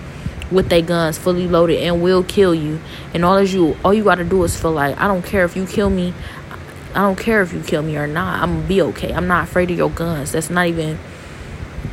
with 0.49 0.69
their 0.69 0.81
guns 0.81 1.17
fully 1.17 1.47
loaded 1.47 1.83
and 1.83 2.01
will 2.01 2.23
kill 2.23 2.55
you. 2.55 2.79
And 3.13 3.23
all 3.23 3.35
as 3.35 3.53
you 3.53 3.77
all 3.83 3.93
you 3.93 4.03
gotta 4.03 4.23
do 4.23 4.43
is 4.43 4.59
feel 4.59 4.71
like 4.71 4.99
I 4.99 5.07
don't 5.07 5.23
care 5.23 5.45
if 5.45 5.55
you 5.55 5.65
kill 5.65 5.89
me. 5.89 6.13
I 6.93 7.01
don't 7.01 7.17
care 7.17 7.41
if 7.41 7.53
you 7.53 7.61
kill 7.61 7.83
me 7.83 7.97
or 7.97 8.07
not. 8.07 8.41
I'm 8.41 8.55
gonna 8.55 8.67
be 8.67 8.81
okay. 8.81 9.13
I'm 9.13 9.27
not 9.27 9.43
afraid 9.43 9.69
of 9.71 9.77
your 9.77 9.89
guns. 9.89 10.31
That's 10.31 10.49
not 10.49 10.67
even 10.67 10.97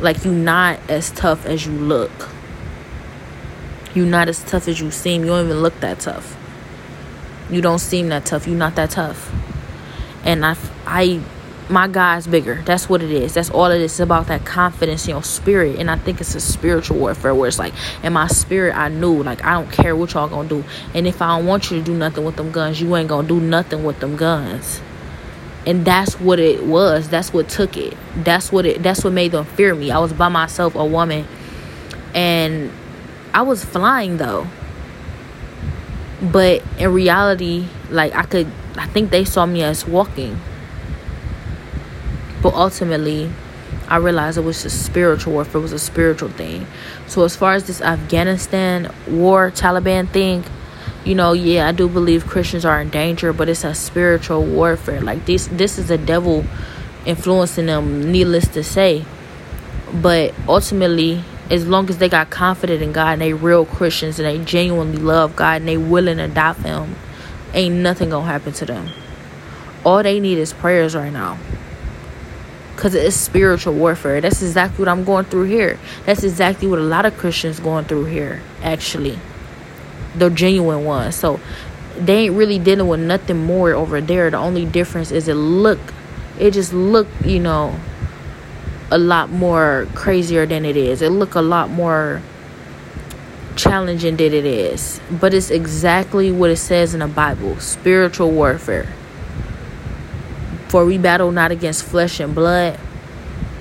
like 0.01 0.25
you 0.25 0.33
not 0.33 0.79
as 0.89 1.11
tough 1.11 1.47
as 1.47 1.67
you 1.67 1.73
look. 1.73 2.31
You 3.95 4.05
not 4.07 4.29
as 4.29 4.43
tough 4.43 4.67
as 4.67 4.81
you 4.81 4.91
seem. 4.91 5.23
You 5.23 5.29
don't 5.29 5.47
even 5.47 5.63
look 5.63 5.79
that 5.81 6.01
tough. 6.01 6.37
You 7.51 7.61
don't 7.61 7.79
seem 7.79 8.09
that 8.09 8.25
tough. 8.25 8.47
You're 8.47 8.57
not 8.57 8.75
that 8.77 8.91
tough. 8.91 9.33
And 10.25 10.45
I, 10.45 10.57
I, 10.87 11.21
my 11.69 11.89
God's 11.89 12.27
bigger. 12.27 12.63
That's 12.65 12.89
what 12.89 13.03
it 13.03 13.11
is. 13.11 13.35
That's 13.35 13.51
all 13.51 13.67
it 13.67 13.81
is. 13.81 13.93
It's 13.93 14.01
about 14.01 14.27
that 14.27 14.45
confidence 14.45 15.05
in 15.05 15.11
your 15.11 15.23
spirit. 15.23 15.79
And 15.79 15.91
I 15.91 15.97
think 15.97 16.21
it's 16.21 16.35
a 16.35 16.41
spiritual 16.41 16.99
warfare 16.99 17.35
where 17.35 17.49
it's 17.49 17.59
like, 17.59 17.75
in 18.03 18.13
my 18.13 18.27
spirit, 18.27 18.77
I 18.77 18.89
knew, 18.89 19.23
like, 19.23 19.45
I 19.45 19.53
don't 19.55 19.71
care 19.71 19.97
what 19.97 20.13
y'all 20.13 20.29
gonna 20.29 20.49
do. 20.49 20.65
And 20.95 21.07
if 21.07 21.23
I 21.23 21.37
don't 21.37 21.47
want 21.47 21.71
you 21.71 21.79
to 21.79 21.85
do 21.85 21.95
nothing 21.95 22.25
with 22.25 22.37
them 22.37 22.53
guns, 22.53 22.81
you 22.81 22.95
ain't 22.97 23.09
gonna 23.09 23.27
do 23.27 23.41
nothing 23.41 23.85
with 23.85 24.01
them 24.01 24.17
guns. 24.17 24.81
And 25.67 25.85
that's 25.85 26.21
what 26.21 26.39
it 26.39 26.65
was. 26.65 27.09
That's 27.09 27.33
what 27.33 27.49
took 27.49 27.77
it. 27.77 27.97
That's 28.17 28.53
what 28.53 28.67
it. 28.67 28.83
That's 28.83 29.03
what 29.03 29.15
made 29.15 29.33
them 29.33 29.47
fear 29.47 29.75
me. 29.75 29.91
I 29.91 29.99
was 29.99 30.13
by 30.13 30.29
myself, 30.29 30.75
a 30.75 30.85
woman, 30.85 31.27
and 32.15 32.71
I 33.33 33.43
was 33.43 33.65
flying 33.65 34.19
though 34.19 34.47
but 36.23 36.63
in 36.79 36.93
reality 36.93 37.67
like 37.91 38.15
i 38.15 38.23
could 38.23 38.51
i 38.77 38.87
think 38.87 39.11
they 39.11 39.25
saw 39.25 39.45
me 39.45 39.63
as 39.63 39.87
walking 39.87 40.41
but 42.45 42.53
ultimately 42.53 43.31
i 43.89 43.97
realized 43.97 44.37
it 44.37 44.43
was 44.43 44.63
a 44.67 44.71
spiritual 44.71 45.33
warfare 45.33 45.59
it 45.59 45.63
was 45.63 45.73
a 45.73 45.79
spiritual 45.79 46.29
thing 46.29 46.67
so 47.07 47.25
as 47.25 47.35
far 47.35 47.55
as 47.55 47.67
this 47.67 47.81
afghanistan 47.81 48.93
war 49.09 49.51
taliban 49.51 50.07
thing 50.11 50.45
you 51.07 51.15
know 51.15 51.33
yeah 51.33 51.67
i 51.67 51.73
do 51.73 51.89
believe 51.89 52.27
christians 52.27 52.67
are 52.67 52.83
in 52.83 52.91
danger 52.91 53.33
but 53.33 53.49
it's 53.49 53.65
a 53.65 53.75
spiritual 53.75 54.45
warfare 54.45 55.01
like 55.01 55.25
this 55.25 55.47
this 55.47 55.79
is 55.79 55.91
a 55.91 55.97
devil 55.97 56.45
influencing 57.07 57.65
them 57.65 58.13
needless 58.13 58.47
to 58.47 58.63
say 58.63 59.03
but 60.03 60.35
ultimately 60.47 61.25
as 61.51 61.67
long 61.67 61.89
as 61.89 61.99
they 61.99 62.09
got 62.09 62.31
confident 62.31 62.83
in 62.83 62.93
God 62.93 63.13
and 63.13 63.23
they 63.23 63.33
real 63.33 63.65
Christians 63.65 64.19
and 64.19 64.27
they 64.27 64.43
genuinely 64.45 64.99
love 64.99 65.37
God 65.37 65.61
and 65.61 65.69
they 65.69 65.77
willing 65.77 66.17
to 66.17 66.29
die 66.29 66.55
for 66.55 66.63
him, 66.63 66.97
ain't 67.53 67.77
nothing 67.77 68.11
gonna 68.11 68.27
happen 68.27 68.53
to 68.55 68.65
them. 68.65 68.89
All 69.85 70.03
they 70.03 70.21
need 70.21 70.39
is 70.39 70.53
prayers 70.53 70.97
right 70.97 71.13
now. 71.13 71.39
Cause 72.77 72.95
it's 72.95 73.17
spiritual 73.17 73.75
warfare. 73.75 74.21
That's 74.21 74.43
exactly 74.43 74.85
what 74.85 74.89
I'm 74.89 75.05
going 75.05 75.27
through 75.27 75.45
here. 75.45 75.79
That's 76.07 76.25
exactly 76.25 76.67
what 76.67 76.79
a 76.79 76.83
lot 76.83 77.07
of 77.07 77.17
Christians 77.17 77.61
going 77.61 77.85
through 77.85 78.07
here, 78.07 78.43
actually. 78.63 79.19
The 80.17 80.29
genuine 80.31 80.85
ones. 80.85 81.15
So 81.15 81.41
they 81.97 82.27
ain't 82.27 82.35
really 82.35 82.59
dealing 82.59 82.89
with 82.89 83.01
nothing 83.01 83.45
more 83.45 83.73
over 83.73 84.01
there. 84.01 84.31
The 84.31 84.39
only 84.39 84.65
difference 84.65 85.13
is 85.13 85.29
it 85.29 85.35
look 85.35 85.79
it 86.39 86.53
just 86.53 86.73
look, 86.73 87.07
you 87.25 87.39
know, 87.39 87.79
a 88.91 88.99
lot 88.99 89.31
more 89.31 89.87
crazier 89.95 90.47
than 90.47 90.65
it 90.65 90.77
is. 90.77 91.03
It 91.03 91.11
look 91.11 91.35
a 91.35 91.43
lot 91.43 91.71
more 91.71 92.23
challenging 93.57 94.17
than 94.17 94.33
it 94.33 94.45
is. 94.45 95.01
But 95.11 95.33
it's 95.33 95.51
exactly 95.51 96.33
what 96.33 96.51
it 96.51 96.57
says 96.57 96.95
in 96.95 97.01
the 97.01 97.09
Bible 97.09 97.59
spiritual 97.61 98.31
warfare. 98.33 98.93
For 100.75 100.85
we 100.85 100.99
battle 100.99 101.31
not 101.31 101.53
against 101.53 101.85
flesh 101.85 102.19
and 102.19 102.35
blood, 102.35 102.81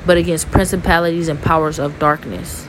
but 0.03 0.17
against 0.17 0.49
principalities 0.49 1.27
and 1.27 1.39
powers 1.39 1.77
of 1.77 1.99
darkness. 1.99 2.67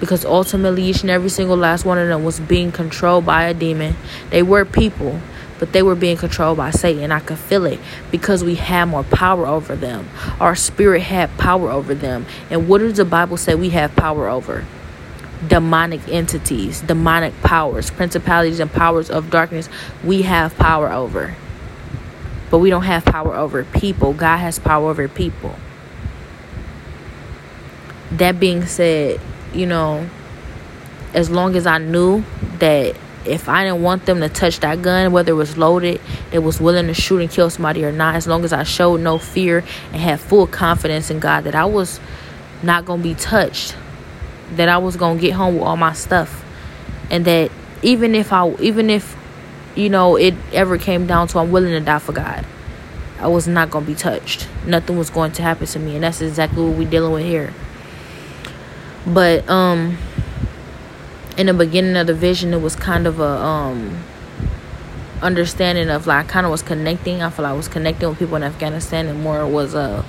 Because 0.00 0.22
ultimately, 0.26 0.82
each 0.82 1.00
and 1.00 1.08
every 1.08 1.30
single 1.30 1.56
last 1.56 1.86
one 1.86 1.96
of 1.96 2.06
them 2.06 2.24
was 2.24 2.40
being 2.40 2.70
controlled 2.72 3.24
by 3.24 3.44
a 3.44 3.54
demon. 3.54 3.96
They 4.28 4.42
were 4.42 4.66
people, 4.66 5.18
but 5.58 5.72
they 5.72 5.82
were 5.82 5.94
being 5.94 6.18
controlled 6.18 6.58
by 6.58 6.72
Satan. 6.72 7.10
I 7.10 7.20
could 7.20 7.38
feel 7.38 7.64
it 7.64 7.80
because 8.10 8.44
we 8.44 8.56
had 8.56 8.84
more 8.84 9.02
power 9.02 9.46
over 9.46 9.74
them. 9.74 10.10
Our 10.40 10.54
spirit 10.54 11.00
had 11.00 11.34
power 11.38 11.70
over 11.70 11.94
them. 11.94 12.26
And 12.50 12.68
what 12.68 12.82
does 12.82 12.98
the 12.98 13.06
Bible 13.06 13.38
say 13.38 13.54
we 13.54 13.70
have 13.70 13.96
power 13.96 14.28
over? 14.28 14.66
Demonic 15.48 16.06
entities, 16.06 16.82
demonic 16.82 17.32
powers, 17.40 17.90
principalities, 17.90 18.60
and 18.60 18.70
powers 18.70 19.08
of 19.08 19.30
darkness, 19.30 19.70
we 20.04 20.20
have 20.20 20.54
power 20.58 20.92
over. 20.92 21.34
But 22.54 22.60
we 22.60 22.70
don't 22.70 22.84
have 22.84 23.04
power 23.04 23.34
over 23.34 23.64
people. 23.64 24.12
God 24.12 24.36
has 24.36 24.60
power 24.60 24.88
over 24.88 25.08
people. 25.08 25.56
That 28.12 28.38
being 28.38 28.64
said, 28.66 29.20
you 29.52 29.66
know, 29.66 30.08
as 31.14 31.30
long 31.30 31.56
as 31.56 31.66
I 31.66 31.78
knew 31.78 32.22
that 32.60 32.94
if 33.24 33.48
I 33.48 33.64
didn't 33.64 33.82
want 33.82 34.06
them 34.06 34.20
to 34.20 34.28
touch 34.28 34.60
that 34.60 34.82
gun, 34.82 35.10
whether 35.10 35.32
it 35.32 35.34
was 35.34 35.56
loaded, 35.56 36.00
they 36.30 36.38
was 36.38 36.60
willing 36.60 36.86
to 36.86 36.94
shoot 36.94 37.18
and 37.18 37.28
kill 37.28 37.50
somebody 37.50 37.84
or 37.84 37.90
not, 37.90 38.14
as 38.14 38.28
long 38.28 38.44
as 38.44 38.52
I 38.52 38.62
showed 38.62 39.00
no 39.00 39.18
fear 39.18 39.64
and 39.90 40.00
had 40.00 40.20
full 40.20 40.46
confidence 40.46 41.10
in 41.10 41.18
God 41.18 41.42
that 41.42 41.56
I 41.56 41.64
was 41.64 41.98
not 42.62 42.84
gonna 42.84 43.02
be 43.02 43.16
touched, 43.16 43.74
that 44.52 44.68
I 44.68 44.78
was 44.78 44.94
gonna 44.94 45.18
get 45.18 45.32
home 45.32 45.54
with 45.54 45.64
all 45.64 45.76
my 45.76 45.92
stuff, 45.92 46.44
and 47.10 47.24
that 47.24 47.50
even 47.82 48.14
if 48.14 48.32
I, 48.32 48.48
even 48.60 48.90
if 48.90 49.16
you 49.74 49.88
know 49.88 50.16
it 50.16 50.34
ever 50.52 50.78
came 50.78 51.06
down 51.06 51.28
to 51.28 51.38
I'm 51.38 51.50
willing 51.50 51.70
to 51.70 51.80
die 51.80 51.98
for 51.98 52.12
God, 52.12 52.44
I 53.18 53.28
was 53.28 53.46
not 53.48 53.70
gonna 53.70 53.86
be 53.86 53.94
touched. 53.94 54.48
Nothing 54.66 54.96
was 54.96 55.10
going 55.10 55.32
to 55.32 55.42
happen 55.42 55.66
to 55.66 55.78
me, 55.78 55.94
and 55.94 56.04
that's 56.04 56.20
exactly 56.20 56.62
what 56.64 56.76
we're 56.78 56.90
dealing 56.90 57.12
with 57.12 57.24
here. 57.24 57.52
But 59.06 59.48
um 59.48 59.98
in 61.36 61.46
the 61.46 61.54
beginning 61.54 61.96
of 61.96 62.06
the 62.06 62.14
vision 62.14 62.54
it 62.54 62.60
was 62.60 62.76
kind 62.76 63.06
of 63.06 63.18
a 63.18 63.24
um 63.24 63.98
understanding 65.22 65.88
of 65.88 66.06
like 66.06 66.28
kind 66.28 66.46
of 66.46 66.52
was 66.52 66.62
connecting 66.62 67.22
i 67.22 67.30
feel 67.30 67.44
like 67.44 67.52
i 67.52 67.56
was 67.56 67.68
connecting 67.68 68.08
with 68.08 68.18
people 68.18 68.36
in 68.36 68.42
afghanistan 68.42 69.06
and 69.06 69.22
more 69.22 69.46
was 69.46 69.74
a 69.74 70.04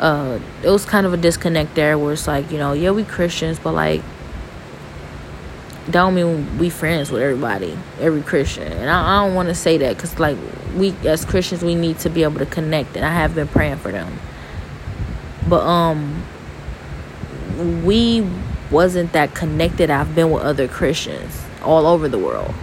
uh 0.00 0.38
it 0.62 0.68
was 0.68 0.84
kind 0.84 1.06
of 1.06 1.12
a 1.12 1.16
disconnect 1.16 1.74
there 1.74 1.98
where 1.98 2.12
it's 2.12 2.26
like 2.26 2.50
you 2.50 2.58
know 2.58 2.72
yeah 2.72 2.90
we 2.90 3.04
christians 3.04 3.58
but 3.58 3.72
like 3.72 4.02
don't 5.90 6.14
mean 6.14 6.58
we 6.58 6.70
friends 6.70 7.10
with 7.10 7.22
everybody 7.22 7.76
every 8.00 8.22
christian 8.22 8.72
and 8.72 8.90
i, 8.90 9.16
I 9.18 9.26
don't 9.26 9.34
want 9.34 9.48
to 9.48 9.54
say 9.54 9.78
that 9.78 9.96
because 9.96 10.18
like 10.18 10.38
we 10.76 10.94
as 11.06 11.24
christians 11.24 11.62
we 11.62 11.74
need 11.74 11.98
to 12.00 12.10
be 12.10 12.22
able 12.22 12.38
to 12.38 12.46
connect 12.46 12.96
and 12.96 13.04
i 13.04 13.12
have 13.12 13.34
been 13.34 13.48
praying 13.48 13.76
for 13.76 13.92
them 13.92 14.18
but 15.48 15.60
um 15.60 16.24
we 17.84 18.26
wasn't 18.70 19.12
that 19.12 19.34
connected 19.34 19.90
I've 19.90 20.14
been 20.14 20.30
with 20.30 20.42
other 20.42 20.66
Christians 20.66 21.44
all 21.62 21.86
over 21.86 22.08
the 22.08 22.18
world. 22.18 22.54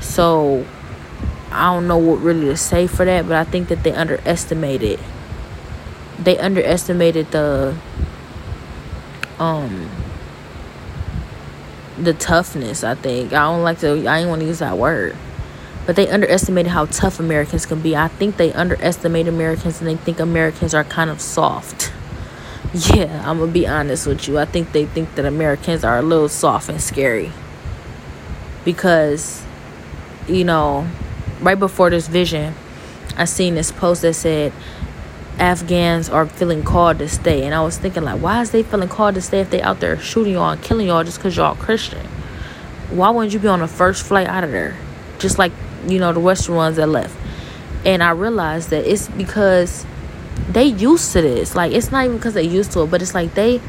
So 0.00 0.66
I 1.50 1.72
don't 1.72 1.86
know 1.86 1.98
what 1.98 2.20
really 2.20 2.46
to 2.46 2.56
say 2.56 2.86
for 2.86 3.04
that, 3.04 3.28
but 3.28 3.36
I 3.36 3.44
think 3.44 3.68
that 3.68 3.82
they 3.82 3.92
underestimated. 3.92 4.98
They 6.18 6.38
underestimated 6.38 7.30
the 7.30 7.76
um 9.38 9.90
the 12.04 12.14
toughness. 12.14 12.84
I 12.84 12.94
think 12.94 13.32
I 13.32 13.40
don't 13.40 13.62
like 13.62 13.78
to. 13.80 14.06
I 14.06 14.18
ain't 14.18 14.28
want 14.28 14.40
to 14.40 14.46
use 14.46 14.58
that 14.60 14.78
word, 14.78 15.16
but 15.86 15.96
they 15.96 16.08
underestimated 16.08 16.72
how 16.72 16.86
tough 16.86 17.20
Americans 17.20 17.66
can 17.66 17.80
be. 17.80 17.96
I 17.96 18.08
think 18.08 18.36
they 18.36 18.52
underestimate 18.52 19.28
Americans 19.28 19.80
and 19.80 19.88
they 19.88 19.96
think 19.96 20.20
Americans 20.20 20.74
are 20.74 20.84
kind 20.84 21.10
of 21.10 21.20
soft. 21.20 21.92
Yeah, 22.74 23.28
I'm 23.28 23.38
gonna 23.38 23.52
be 23.52 23.66
honest 23.66 24.06
with 24.06 24.26
you. 24.26 24.38
I 24.38 24.46
think 24.46 24.72
they 24.72 24.86
think 24.86 25.14
that 25.16 25.26
Americans 25.26 25.84
are 25.84 25.98
a 25.98 26.02
little 26.02 26.30
soft 26.30 26.70
and 26.70 26.80
scary 26.80 27.30
because 28.64 29.44
you 30.26 30.44
know 30.44 30.88
right 31.42 31.58
before 31.58 31.90
this 31.90 32.08
vision, 32.08 32.54
I 33.16 33.26
seen 33.26 33.56
this 33.56 33.72
post 33.72 34.00
that 34.02 34.14
said 34.14 34.54
Afghans 35.38 36.08
are 36.08 36.26
feeling 36.26 36.62
called 36.62 36.98
to 36.98 37.08
stay. 37.08 37.44
And 37.44 37.54
I 37.54 37.62
was 37.62 37.78
thinking, 37.78 38.04
like, 38.04 38.20
why 38.20 38.42
is 38.42 38.50
they 38.50 38.62
feeling 38.62 38.88
called 38.88 39.14
to 39.14 39.20
stay 39.20 39.40
if 39.40 39.50
they 39.50 39.62
out 39.62 39.80
there 39.80 39.98
shooting 39.98 40.34
y'all 40.34 40.50
and 40.50 40.62
killing 40.62 40.86
y'all 40.86 41.04
just 41.04 41.18
because 41.18 41.36
y'all 41.36 41.54
Christian? 41.54 42.06
Why 42.90 43.10
wouldn't 43.10 43.32
you 43.32 43.38
be 43.38 43.48
on 43.48 43.60
the 43.60 43.68
first 43.68 44.04
flight 44.04 44.26
out 44.26 44.44
of 44.44 44.50
there? 44.50 44.76
Just 45.18 45.38
like, 45.38 45.52
you 45.86 45.98
know, 45.98 46.12
the 46.12 46.20
Western 46.20 46.54
ones 46.54 46.76
that 46.76 46.88
left. 46.88 47.16
And 47.84 48.02
I 48.02 48.10
realized 48.10 48.70
that 48.70 48.84
it's 48.84 49.08
because 49.08 49.86
they 50.48 50.64
used 50.64 51.12
to 51.12 51.22
this. 51.22 51.54
Like, 51.54 51.72
it's 51.72 51.90
not 51.90 52.04
even 52.04 52.18
because 52.18 52.34
they 52.34 52.44
used 52.44 52.72
to 52.72 52.82
it, 52.82 52.90
but 52.90 53.02
it's 53.02 53.14
like 53.14 53.34
they 53.34 53.60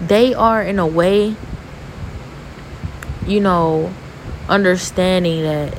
they 0.00 0.34
are 0.34 0.62
in 0.62 0.78
a 0.78 0.86
way, 0.86 1.34
you 3.26 3.40
know, 3.40 3.92
understanding 4.48 5.42
that 5.42 5.78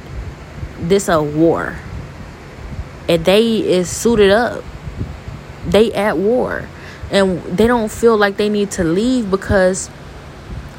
this 0.79 1.07
a 1.07 1.21
war 1.21 1.75
and 3.07 3.23
they 3.25 3.57
is 3.57 3.89
suited 3.89 4.29
up 4.29 4.63
they 5.67 5.93
at 5.93 6.17
war. 6.17 6.67
And 7.11 7.41
they 7.43 7.67
don't 7.67 7.91
feel 7.91 8.17
like 8.17 8.37
they 8.37 8.49
need 8.49 8.71
to 8.71 8.83
leave 8.83 9.29
because 9.29 9.89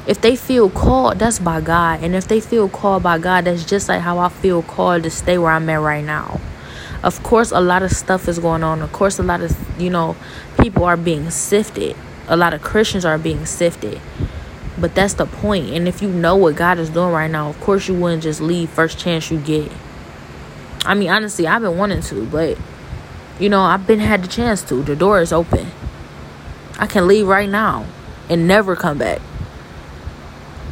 if 0.07 0.21
they 0.21 0.35
feel 0.35 0.69
called 0.69 1.19
that's 1.19 1.39
by 1.39 1.61
god. 1.61 2.03
And 2.03 2.15
if 2.15 2.27
they 2.27 2.39
feel 2.39 2.69
called 2.69 3.03
by 3.03 3.17
god 3.17 3.45
that's 3.45 3.65
just 3.65 3.87
like 3.89 4.01
how 4.01 4.19
i 4.19 4.29
feel 4.29 4.61
called 4.61 5.03
to 5.03 5.09
stay 5.09 5.37
where 5.37 5.51
i'm 5.51 5.69
at 5.69 5.79
right 5.79 6.03
now. 6.03 6.39
Of 7.03 7.23
course 7.23 7.51
a 7.51 7.61
lot 7.61 7.83
of 7.83 7.91
stuff 7.91 8.27
is 8.27 8.39
going 8.39 8.63
on. 8.63 8.81
Of 8.81 8.91
course 8.91 9.19
a 9.19 9.23
lot 9.23 9.41
of 9.41 9.55
you 9.79 9.89
know 9.89 10.15
people 10.59 10.83
are 10.83 10.97
being 10.97 11.29
sifted. 11.29 11.95
A 12.27 12.35
lot 12.35 12.53
of 12.53 12.61
christians 12.61 13.05
are 13.05 13.17
being 13.17 13.45
sifted. 13.45 13.99
But 14.77 14.95
that's 14.95 15.15
the 15.15 15.25
point. 15.25 15.71
And 15.71 15.87
if 15.87 16.01
you 16.01 16.09
know 16.09 16.35
what 16.35 16.55
god 16.55 16.79
is 16.79 16.89
doing 16.89 17.11
right 17.11 17.31
now 17.31 17.49
of 17.49 17.59
course 17.61 17.87
you 17.87 17.95
wouldn't 17.95 18.23
just 18.23 18.41
leave 18.41 18.69
first 18.69 18.99
chance 18.99 19.31
you 19.31 19.39
get. 19.39 19.71
I 20.85 20.95
mean, 20.95 21.09
honestly, 21.09 21.45
I've 21.45 21.61
been 21.61 21.77
wanting 21.77 22.01
to, 22.03 22.25
but 22.25 22.57
you 23.39 23.49
know, 23.49 23.61
I've 23.61 23.87
been 23.87 23.99
had 23.99 24.23
the 24.23 24.27
chance 24.27 24.61
to. 24.63 24.83
The 24.83 24.95
door 24.95 25.21
is 25.21 25.31
open. 25.31 25.67
I 26.77 26.87
can 26.87 27.07
leave 27.07 27.27
right 27.27 27.49
now 27.49 27.85
and 28.29 28.47
never 28.47 28.75
come 28.75 28.97
back. 28.97 29.21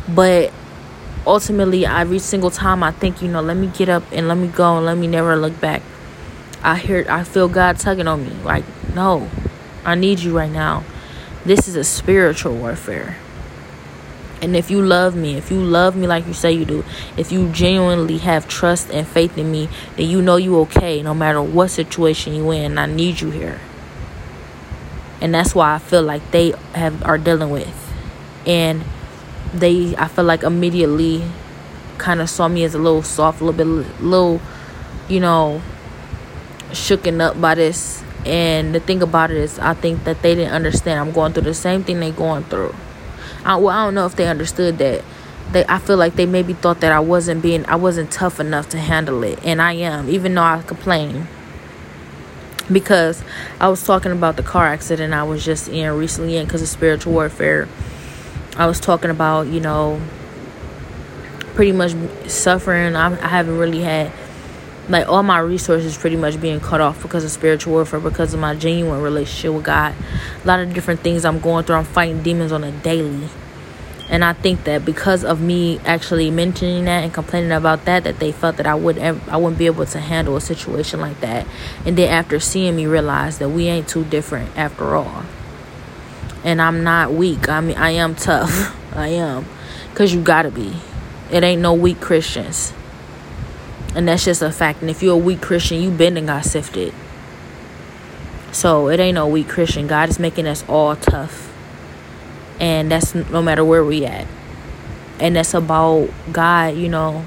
But 0.07 0.51
ultimately, 1.25 1.85
every 1.85 2.19
single 2.19 2.51
time 2.51 2.83
I 2.83 2.91
think, 2.91 3.21
you 3.21 3.29
know, 3.29 3.41
let 3.41 3.57
me 3.57 3.67
get 3.67 3.89
up 3.89 4.03
and 4.11 4.27
let 4.27 4.37
me 4.37 4.47
go 4.47 4.77
and 4.77 4.85
let 4.85 4.97
me 4.97 5.07
never 5.07 5.35
look 5.35 5.59
back. 5.59 5.81
I 6.63 6.77
hear, 6.77 7.05
I 7.09 7.23
feel 7.23 7.47
God 7.47 7.79
tugging 7.79 8.07
on 8.07 8.25
me. 8.25 8.31
Like, 8.43 8.65
no, 8.93 9.29
I 9.85 9.95
need 9.95 10.19
you 10.19 10.37
right 10.37 10.51
now. 10.51 10.83
This 11.45 11.67
is 11.67 11.75
a 11.75 11.83
spiritual 11.83 12.55
warfare. 12.55 13.17
And 14.41 14.55
if 14.55 14.69
you 14.69 14.81
love 14.81 15.15
me, 15.15 15.35
if 15.35 15.49
you 15.49 15.59
love 15.59 15.95
me 15.95 16.05
like 16.05 16.27
you 16.27 16.33
say 16.33 16.51
you 16.51 16.65
do, 16.65 16.83
if 17.15 17.31
you 17.31 17.49
genuinely 17.49 18.19
have 18.19 18.47
trust 18.47 18.91
and 18.91 19.07
faith 19.07 19.37
in 19.37 19.51
me, 19.51 19.67
then 19.95 20.09
you 20.09 20.21
know 20.21 20.35
you 20.35 20.57
okay 20.59 21.01
no 21.01 21.13
matter 21.13 21.41
what 21.41 21.69
situation 21.69 22.35
you 22.35 22.51
in. 22.51 22.77
I 22.77 22.85
need 22.85 23.19
you 23.19 23.31
here. 23.31 23.59
And 25.19 25.33
that's 25.33 25.55
why 25.55 25.73
I 25.73 25.79
feel 25.79 26.03
like 26.03 26.29
they 26.31 26.53
have 26.75 27.03
are 27.03 27.17
dealing 27.17 27.49
with. 27.49 27.93
And 28.45 28.83
they 29.53 29.95
I 29.95 30.07
feel 30.07 30.25
like 30.25 30.43
immediately 30.43 31.23
kind 31.97 32.21
of 32.21 32.29
saw 32.29 32.47
me 32.47 32.63
as 32.63 32.75
a 32.75 32.79
little 32.79 33.01
soft, 33.01 33.41
a 33.41 33.45
little 33.45 33.57
bit 33.57 34.01
little, 34.01 34.39
you 35.09 35.19
know, 35.19 35.63
shooken 36.69 37.21
up 37.21 37.41
by 37.41 37.55
this. 37.55 38.03
And 38.23 38.75
the 38.75 38.79
thing 38.79 39.01
about 39.01 39.31
it 39.31 39.37
is 39.37 39.57
I 39.57 39.73
think 39.73 40.03
that 40.03 40.21
they 40.21 40.35
didn't 40.35 40.53
understand 40.53 40.99
I'm 40.99 41.11
going 41.11 41.33
through 41.33 41.43
the 41.43 41.53
same 41.55 41.83
thing 41.83 41.99
they 41.99 42.11
going 42.11 42.43
through 42.43 42.75
I, 43.47 43.55
well, 43.55 43.69
I 43.69 43.85
don't 43.85 43.95
know 43.95 44.05
if 44.05 44.17
they 44.17 44.27
understood 44.27 44.77
that. 44.79 45.05
They, 45.53 45.65
I 45.67 45.79
feel 45.79 45.95
like 45.95 46.15
they 46.15 46.25
maybe 46.25 46.51
thought 46.51 46.81
that 46.81 46.91
I 46.91 46.99
wasn't 46.99 47.41
being, 47.41 47.65
I 47.67 47.77
wasn't 47.77 48.11
tough 48.11 48.41
enough 48.41 48.67
to 48.69 48.77
handle 48.77 49.23
it, 49.23 49.39
and 49.45 49.61
I 49.61 49.71
am, 49.71 50.09
even 50.09 50.35
though 50.35 50.43
I 50.43 50.61
complain. 50.61 51.27
Because 52.69 53.23
I 53.61 53.69
was 53.69 53.81
talking 53.85 54.11
about 54.11 54.35
the 54.35 54.43
car 54.43 54.67
accident 54.67 55.13
I 55.13 55.23
was 55.23 55.45
just 55.45 55.69
in 55.69 55.89
recently 55.97 56.35
in 56.35 56.45
because 56.45 56.61
of 56.61 56.67
spiritual 56.67 57.13
warfare. 57.13 57.69
I 58.57 58.65
was 58.65 58.81
talking 58.81 59.09
about, 59.09 59.47
you 59.47 59.61
know, 59.61 60.01
pretty 61.55 61.71
much 61.71 61.93
suffering. 62.29 62.97
I, 62.97 63.13
I 63.23 63.27
haven't 63.29 63.57
really 63.57 63.79
had 63.79 64.11
like 64.89 65.07
all 65.07 65.23
my 65.23 65.39
resources 65.39 65.97
pretty 65.97 66.15
much 66.15 66.39
being 66.39 66.59
cut 66.59 66.79
off 66.79 67.01
because 67.01 67.23
of 67.23 67.31
spiritual 67.31 67.73
warfare 67.73 67.99
because 67.99 68.33
of 68.33 68.39
my 68.39 68.55
genuine 68.55 69.01
relationship 69.01 69.53
with 69.53 69.65
god. 69.65 69.93
A 70.43 70.47
lot 70.47 70.59
of 70.59 70.73
different 70.73 71.01
things 71.01 71.25
i'm 71.25 71.39
going 71.39 71.65
through 71.65 71.75
i'm 71.75 71.85
fighting 71.85 72.23
demons 72.23 72.51
on 72.51 72.63
a 72.63 72.71
daily. 72.71 73.27
And 74.09 74.23
i 74.23 74.33
think 74.33 74.63
that 74.63 74.85
because 74.85 75.25
of 75.25 75.41
me 75.41 75.79
actually 75.79 76.31
mentioning 76.31 76.85
that 76.85 77.03
and 77.03 77.13
complaining 77.13 77.51
about 77.51 77.85
that 77.85 78.05
that 78.05 78.19
they 78.19 78.31
felt 78.31 78.57
that 78.57 78.65
i 78.65 78.75
would 78.75 78.97
i 78.97 79.37
wouldn't 79.37 79.57
be 79.57 79.65
able 79.65 79.85
to 79.85 79.99
handle 79.99 80.35
a 80.37 80.41
situation 80.41 81.01
like 81.01 81.19
that. 81.19 81.45
And 81.85 81.97
then 81.97 82.09
after 82.09 82.39
seeing 82.39 82.75
me 82.75 82.85
realize 82.85 83.39
that 83.39 83.49
we 83.49 83.67
ain't 83.67 83.87
too 83.87 84.05
different 84.05 84.57
after 84.57 84.95
all. 84.95 85.23
And 86.43 86.61
i'm 86.61 86.83
not 86.83 87.11
weak. 87.11 87.49
I 87.49 87.59
mean 87.59 87.77
i 87.77 87.91
am 87.91 88.15
tough. 88.15 88.73
I 88.95 89.09
am. 89.09 89.45
Because 89.91 90.13
you 90.13 90.21
gotta 90.21 90.49
be. 90.49 90.73
It 91.29 91.43
ain't 91.43 91.61
no 91.61 91.73
weak 91.73 91.99
christians 91.99 92.73
and 93.95 94.07
that's 94.07 94.25
just 94.25 94.41
a 94.41 94.51
fact. 94.51 94.81
And 94.81 94.89
if 94.89 95.01
you're 95.01 95.13
a 95.13 95.17
weak 95.17 95.41
Christian, 95.41 95.81
you 95.81 95.91
been 95.91 96.17
and 96.17 96.27
got 96.27 96.45
sifted. 96.45 96.93
So 98.51 98.89
it 98.89 98.99
ain't 98.99 99.15
no 99.15 99.27
weak 99.27 99.47
Christian. 99.47 99.87
God 99.87 100.09
is 100.09 100.19
making 100.19 100.47
us 100.47 100.67
all 100.67 100.95
tough. 100.95 101.53
And 102.59 102.91
that's 102.91 103.13
no 103.13 103.41
matter 103.41 103.63
where 103.63 103.83
we 103.83 104.05
at. 104.05 104.27
And 105.19 105.35
that's 105.35 105.53
about 105.53 106.09
God, 106.31 106.75
you 106.75 106.89
know, 106.89 107.25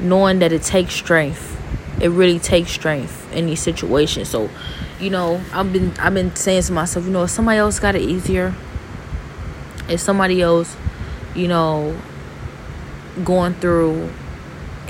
knowing 0.00 0.38
that 0.40 0.52
it 0.52 0.62
takes 0.62 0.94
strength. 0.94 1.56
It 2.00 2.08
really 2.08 2.38
takes 2.38 2.70
strength 2.70 3.32
in 3.32 3.46
these 3.46 3.60
situations. 3.60 4.28
So, 4.28 4.48
you 4.98 5.10
know, 5.10 5.40
I've 5.52 5.72
been 5.72 5.92
I've 5.98 6.14
been 6.14 6.34
saying 6.34 6.62
to 6.62 6.72
myself, 6.72 7.04
you 7.04 7.12
know, 7.12 7.24
if 7.24 7.30
somebody 7.30 7.58
else 7.58 7.78
got 7.78 7.94
it 7.94 8.02
easier, 8.02 8.54
if 9.88 10.00
somebody 10.00 10.40
else, 10.40 10.76
you 11.34 11.48
know, 11.48 11.96
going 13.24 13.54
through 13.54 14.10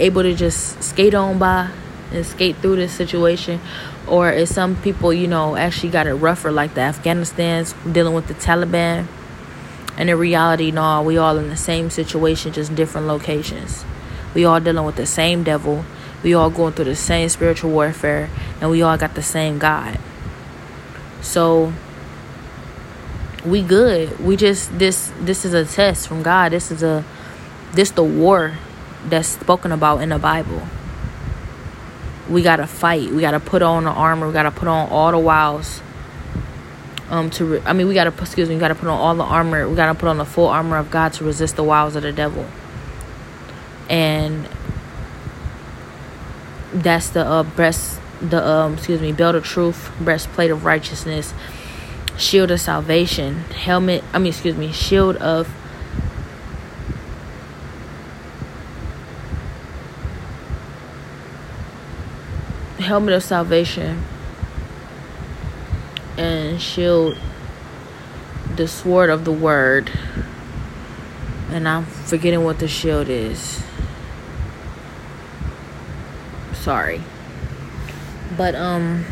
able 0.00 0.22
to 0.22 0.34
just 0.34 0.82
skate 0.82 1.14
on 1.14 1.38
by 1.38 1.70
and 2.12 2.26
skate 2.26 2.56
through 2.56 2.76
this 2.76 2.92
situation? 2.92 3.60
Or 4.06 4.32
if 4.32 4.48
some 4.48 4.76
people 4.76 5.12
you 5.12 5.28
know 5.28 5.56
actually 5.56 5.90
got 5.90 6.06
it 6.06 6.14
rougher 6.14 6.50
like 6.50 6.74
the 6.74 6.80
afghanistan's 6.80 7.74
dealing 7.90 8.14
with 8.14 8.26
the 8.26 8.34
taliban? 8.34 9.06
And 9.96 10.08
in 10.08 10.18
reality 10.18 10.70
no 10.70 11.02
we 11.02 11.16
all 11.18 11.36
in 11.38 11.48
the 11.48 11.56
same 11.56 11.90
situation 11.90 12.52
just 12.52 12.74
different 12.74 13.06
locations. 13.06 13.84
We 14.34 14.44
all 14.44 14.60
dealing 14.60 14.84
with 14.84 14.96
the 14.96 15.06
same 15.06 15.44
devil. 15.44 15.84
We 16.22 16.34
all 16.34 16.50
going 16.50 16.72
through 16.74 16.86
the 16.86 16.96
same 16.96 17.28
spiritual 17.28 17.70
warfare 17.70 18.30
and 18.60 18.70
we 18.70 18.82
all 18.82 18.96
got 18.96 19.14
the 19.14 19.22
same 19.22 19.58
god. 19.58 19.98
So 21.20 21.72
we 23.44 23.62
good. 23.62 24.18
We 24.20 24.36
just 24.36 24.78
this 24.78 25.12
this 25.20 25.44
is 25.44 25.54
a 25.54 25.64
test 25.64 26.08
from 26.08 26.22
god. 26.22 26.52
This 26.52 26.70
is 26.70 26.82
a 26.82 27.04
this 27.72 27.90
the 27.90 28.02
war 28.02 28.54
that's 29.06 29.28
spoken 29.28 29.72
about 29.72 30.02
in 30.02 30.10
the 30.10 30.18
Bible. 30.18 30.62
We 32.28 32.42
gotta 32.42 32.66
fight. 32.66 33.10
We 33.10 33.20
gotta 33.20 33.40
put 33.40 33.62
on 33.62 33.84
the 33.84 33.90
armor. 33.90 34.26
We 34.26 34.32
gotta 34.32 34.50
put 34.50 34.68
on 34.68 34.88
all 34.88 35.10
the 35.10 35.18
wiles. 35.18 35.82
Um, 37.08 37.28
to 37.30 37.44
re- 37.44 37.62
I 37.64 37.72
mean, 37.72 37.88
we 37.88 37.94
gotta 37.94 38.12
excuse 38.20 38.48
me. 38.48 38.54
We 38.54 38.60
gotta 38.60 38.76
put 38.76 38.88
on 38.88 38.98
all 38.98 39.14
the 39.14 39.24
armor. 39.24 39.68
We 39.68 39.74
gotta 39.74 39.98
put 39.98 40.08
on 40.08 40.18
the 40.18 40.24
full 40.24 40.46
armor 40.46 40.76
of 40.76 40.90
God 40.90 41.12
to 41.14 41.24
resist 41.24 41.56
the 41.56 41.64
wiles 41.64 41.96
of 41.96 42.02
the 42.02 42.12
devil. 42.12 42.46
And 43.88 44.48
that's 46.72 47.10
the 47.10 47.26
uh, 47.26 47.42
breast, 47.42 47.98
the 48.20 48.46
um, 48.46 48.74
excuse 48.74 49.00
me, 49.00 49.10
belt 49.12 49.34
of 49.34 49.44
truth, 49.44 49.90
breastplate 50.00 50.52
of 50.52 50.64
righteousness, 50.64 51.34
shield 52.16 52.52
of 52.52 52.60
salvation, 52.60 53.40
helmet. 53.44 54.04
I 54.12 54.18
mean, 54.18 54.28
excuse 54.28 54.56
me, 54.56 54.70
shield 54.70 55.16
of 55.16 55.52
helmet 62.80 63.14
of 63.14 63.22
salvation 63.22 64.02
and 66.16 66.60
shield 66.60 67.16
the 68.56 68.66
sword 68.66 69.10
of 69.10 69.24
the 69.24 69.32
word 69.32 69.90
and 71.50 71.68
i'm 71.68 71.84
forgetting 71.84 72.42
what 72.42 72.58
the 72.58 72.68
shield 72.68 73.08
is 73.08 73.62
sorry. 76.60 77.00
But 78.36 78.54
um 78.54 79.04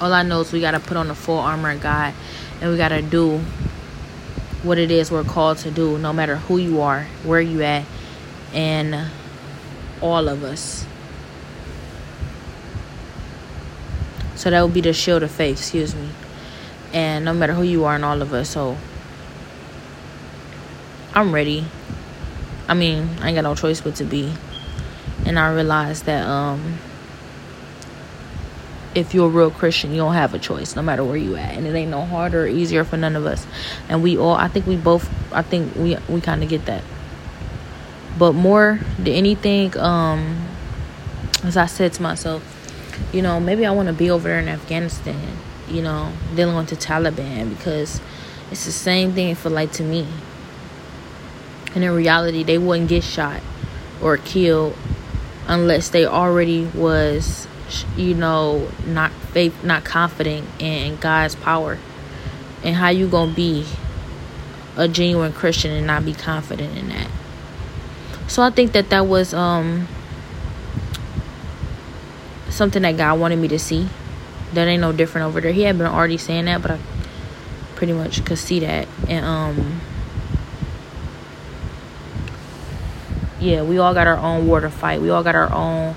all 0.00 0.12
I 0.12 0.22
know 0.22 0.40
is 0.40 0.52
we 0.52 0.60
gotta 0.60 0.80
put 0.80 0.96
on 0.96 1.08
the 1.08 1.14
full 1.14 1.38
armor 1.38 1.70
of 1.70 1.80
God 1.80 2.12
and 2.60 2.70
we 2.70 2.76
gotta 2.76 3.02
do 3.02 3.38
what 4.62 4.78
it 4.78 4.90
is 4.90 5.10
we're 5.10 5.24
called 5.24 5.58
to 5.58 5.70
do, 5.70 5.98
no 5.98 6.12
matter 6.12 6.36
who 6.36 6.58
you 6.58 6.80
are, 6.80 7.04
where 7.22 7.40
you 7.40 7.62
at, 7.62 7.84
and 8.52 9.08
all 10.00 10.28
of 10.28 10.42
us. 10.42 10.84
So 14.38 14.50
that 14.50 14.62
would 14.62 14.72
be 14.72 14.80
the 14.80 14.92
shield 14.92 15.24
of 15.24 15.32
faith, 15.32 15.58
excuse 15.58 15.96
me. 15.96 16.08
And 16.92 17.24
no 17.24 17.34
matter 17.34 17.54
who 17.54 17.62
you 17.62 17.84
are 17.86 17.96
and 17.96 18.04
all 18.04 18.22
of 18.22 18.32
us, 18.32 18.48
so 18.48 18.76
I'm 21.12 21.34
ready. 21.34 21.66
I 22.68 22.74
mean, 22.74 23.08
I 23.20 23.28
ain't 23.28 23.34
got 23.34 23.42
no 23.42 23.56
choice 23.56 23.80
but 23.80 23.96
to 23.96 24.04
be. 24.04 24.32
And 25.26 25.40
I 25.40 25.52
realized 25.52 26.04
that 26.04 26.24
um 26.24 26.78
if 28.94 29.12
you're 29.12 29.26
a 29.26 29.28
real 29.28 29.50
Christian, 29.50 29.90
you 29.90 29.96
don't 29.96 30.14
have 30.14 30.34
a 30.34 30.38
choice, 30.38 30.76
no 30.76 30.82
matter 30.82 31.02
where 31.02 31.16
you 31.16 31.34
at, 31.34 31.56
and 31.56 31.66
it 31.66 31.74
ain't 31.74 31.90
no 31.90 32.04
harder 32.04 32.44
or 32.44 32.46
easier 32.46 32.84
for 32.84 32.96
none 32.96 33.16
of 33.16 33.26
us. 33.26 33.44
And 33.88 34.04
we 34.04 34.16
all, 34.16 34.34
I 34.34 34.46
think 34.46 34.68
we 34.68 34.76
both, 34.76 35.10
I 35.32 35.42
think 35.42 35.74
we 35.74 35.96
we 36.08 36.20
kind 36.20 36.44
of 36.44 36.48
get 36.48 36.66
that. 36.66 36.84
But 38.16 38.34
more 38.34 38.78
than 38.98 39.08
anything, 39.08 39.76
um, 39.78 40.46
as 41.42 41.56
I 41.56 41.66
said 41.66 41.92
to 41.94 42.02
myself, 42.02 42.57
you 43.12 43.22
know, 43.22 43.40
maybe 43.40 43.64
I 43.66 43.70
want 43.70 43.88
to 43.88 43.94
be 43.94 44.10
over 44.10 44.28
there 44.28 44.38
in 44.38 44.48
Afghanistan, 44.48 45.36
you 45.68 45.82
know, 45.82 46.12
dealing 46.34 46.56
with 46.56 46.68
the 46.68 46.76
Taliban 46.76 47.50
because 47.50 48.00
it's 48.50 48.64
the 48.64 48.72
same 48.72 49.12
thing 49.12 49.34
for 49.34 49.50
like 49.50 49.72
to 49.72 49.82
me. 49.82 50.06
And 51.74 51.84
in 51.84 51.92
reality, 51.92 52.42
they 52.42 52.58
wouldn't 52.58 52.88
get 52.88 53.04
shot 53.04 53.42
or 54.02 54.16
killed 54.16 54.76
unless 55.46 55.88
they 55.88 56.04
already 56.04 56.66
was 56.66 57.48
you 57.96 58.14
know 58.14 58.70
not 58.86 59.10
faith 59.32 59.62
not 59.64 59.84
confident 59.84 60.46
in 60.58 60.96
god's 60.96 61.34
power 61.34 61.78
and 62.62 62.76
how 62.76 62.88
you 62.88 63.08
gonna 63.08 63.32
be 63.32 63.66
a 64.76 64.88
genuine 64.88 65.32
christian 65.32 65.70
and 65.72 65.86
not 65.86 66.04
be 66.04 66.14
confident 66.14 66.76
in 66.78 66.88
that 66.88 67.10
so 68.26 68.42
i 68.42 68.50
think 68.50 68.72
that 68.72 68.88
that 68.90 69.06
was 69.06 69.34
um 69.34 69.86
something 72.58 72.82
that 72.82 72.96
god 72.96 73.18
wanted 73.18 73.38
me 73.38 73.48
to 73.48 73.58
see 73.58 73.88
that 74.52 74.66
ain't 74.66 74.80
no 74.80 74.92
different 74.92 75.26
over 75.26 75.40
there 75.40 75.52
he 75.52 75.62
had 75.62 75.78
been 75.78 75.86
already 75.86 76.18
saying 76.18 76.44
that 76.44 76.60
but 76.60 76.72
i 76.72 76.78
pretty 77.76 77.92
much 77.92 78.24
could 78.24 78.38
see 78.38 78.60
that 78.60 78.86
and 79.08 79.24
um 79.24 79.80
yeah 83.40 83.62
we 83.62 83.78
all 83.78 83.94
got 83.94 84.06
our 84.06 84.16
own 84.18 84.46
war 84.46 84.60
to 84.60 84.68
fight 84.68 85.00
we 85.00 85.08
all 85.08 85.22
got 85.22 85.34
our 85.34 85.52
own 85.52 85.94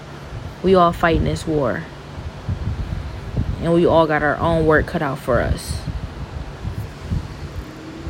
we 0.63 0.76
all 0.76 0.93
fighting 0.93 1.24
this 1.24 1.47
war. 1.47 1.84
And 3.62 3.74
we 3.74 3.86
all 3.86 4.08
got 4.08 4.24
our 4.24 4.38
own 4.38 4.65
work 4.65 4.88
cut 4.88 5.02
out 5.02 5.19
for 5.19 5.39
us. 5.39 5.80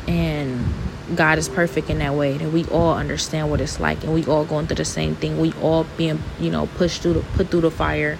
And 0.06 0.72
God 1.14 1.38
is 1.38 1.48
perfect 1.48 1.90
in 1.90 1.98
that 1.98 2.14
way 2.14 2.38
that 2.38 2.50
we 2.50 2.64
all 2.66 2.94
understand 2.94 3.50
what 3.50 3.60
it's 3.60 3.78
like 3.78 4.02
and 4.02 4.14
we 4.14 4.24
all 4.24 4.44
going 4.44 4.66
through 4.66 4.76
the 4.76 4.84
same 4.84 5.14
thing. 5.14 5.38
We 5.38 5.52
all 5.54 5.86
being, 5.96 6.22
you 6.38 6.50
know, 6.50 6.66
pushed 6.66 7.02
through 7.02 7.14
the 7.14 7.20
put 7.20 7.48
through 7.48 7.62
the 7.62 7.70
fire 7.70 8.18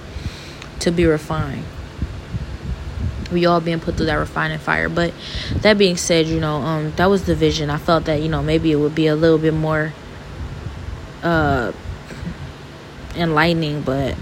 to 0.83 0.91
be 0.91 1.07
refined. 1.07 1.65
We 3.33 3.47
all 3.47 3.61
being 3.61 3.81
put 3.81 3.97
through 3.97 4.07
that 4.07 4.15
refining 4.17 4.59
fire. 4.59 4.89
But 4.89 5.15
that 5.57 5.79
being 5.79 5.97
said, 5.97 6.27
you 6.27 6.39
know, 6.39 6.57
um, 6.57 6.93
that 6.97 7.07
was 7.07 7.25
the 7.25 7.35
vision. 7.35 7.71
I 7.71 7.79
felt 7.79 8.05
that, 8.05 8.21
you 8.21 8.29
know, 8.29 8.43
maybe 8.43 8.71
it 8.73 8.77
would 8.77 8.95
be 8.95 9.07
a 9.07 9.17
little 9.17 9.39
bit 9.39 9.55
more 9.55 9.93
uh 11.23 11.73
enlightening, 13.15 13.83
but 13.83 14.17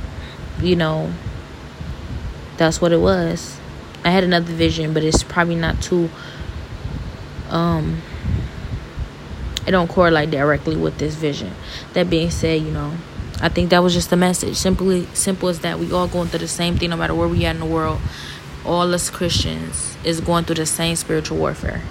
you 0.60 0.76
know, 0.76 1.12
that's 2.56 2.80
what 2.80 2.92
it 2.92 3.00
was. 3.00 3.58
I 4.04 4.10
had 4.10 4.22
another 4.24 4.52
vision, 4.52 4.92
but 4.92 5.02
it's 5.02 5.22
probably 5.22 5.54
not 5.54 5.80
too 5.82 6.10
um 7.48 8.02
it 9.66 9.70
don't 9.72 9.88
correlate 9.88 10.30
directly 10.30 10.76
with 10.76 10.98
this 10.98 11.14
vision. 11.14 11.54
That 11.94 12.10
being 12.10 12.30
said, 12.30 12.62
you 12.62 12.70
know, 12.70 12.92
I 13.40 13.48
think 13.48 13.70
that 13.70 13.82
was 13.82 13.94
just 13.94 14.10
the 14.10 14.16
message. 14.16 14.56
Simply 14.56 15.06
simple 15.14 15.48
as 15.48 15.60
that. 15.60 15.78
We 15.78 15.92
all 15.92 16.08
going 16.08 16.28
through 16.28 16.40
the 16.40 16.48
same 16.48 16.76
thing 16.76 16.90
no 16.90 16.96
matter 16.96 17.14
where 17.14 17.28
we 17.28 17.44
at 17.46 17.54
in 17.54 17.60
the 17.60 17.66
world. 17.66 18.00
All 18.64 18.92
us 18.94 19.08
Christians 19.08 19.96
is 20.04 20.20
going 20.20 20.44
through 20.44 20.56
the 20.56 20.66
same 20.66 20.96
spiritual 20.96 21.38
warfare. 21.38 21.82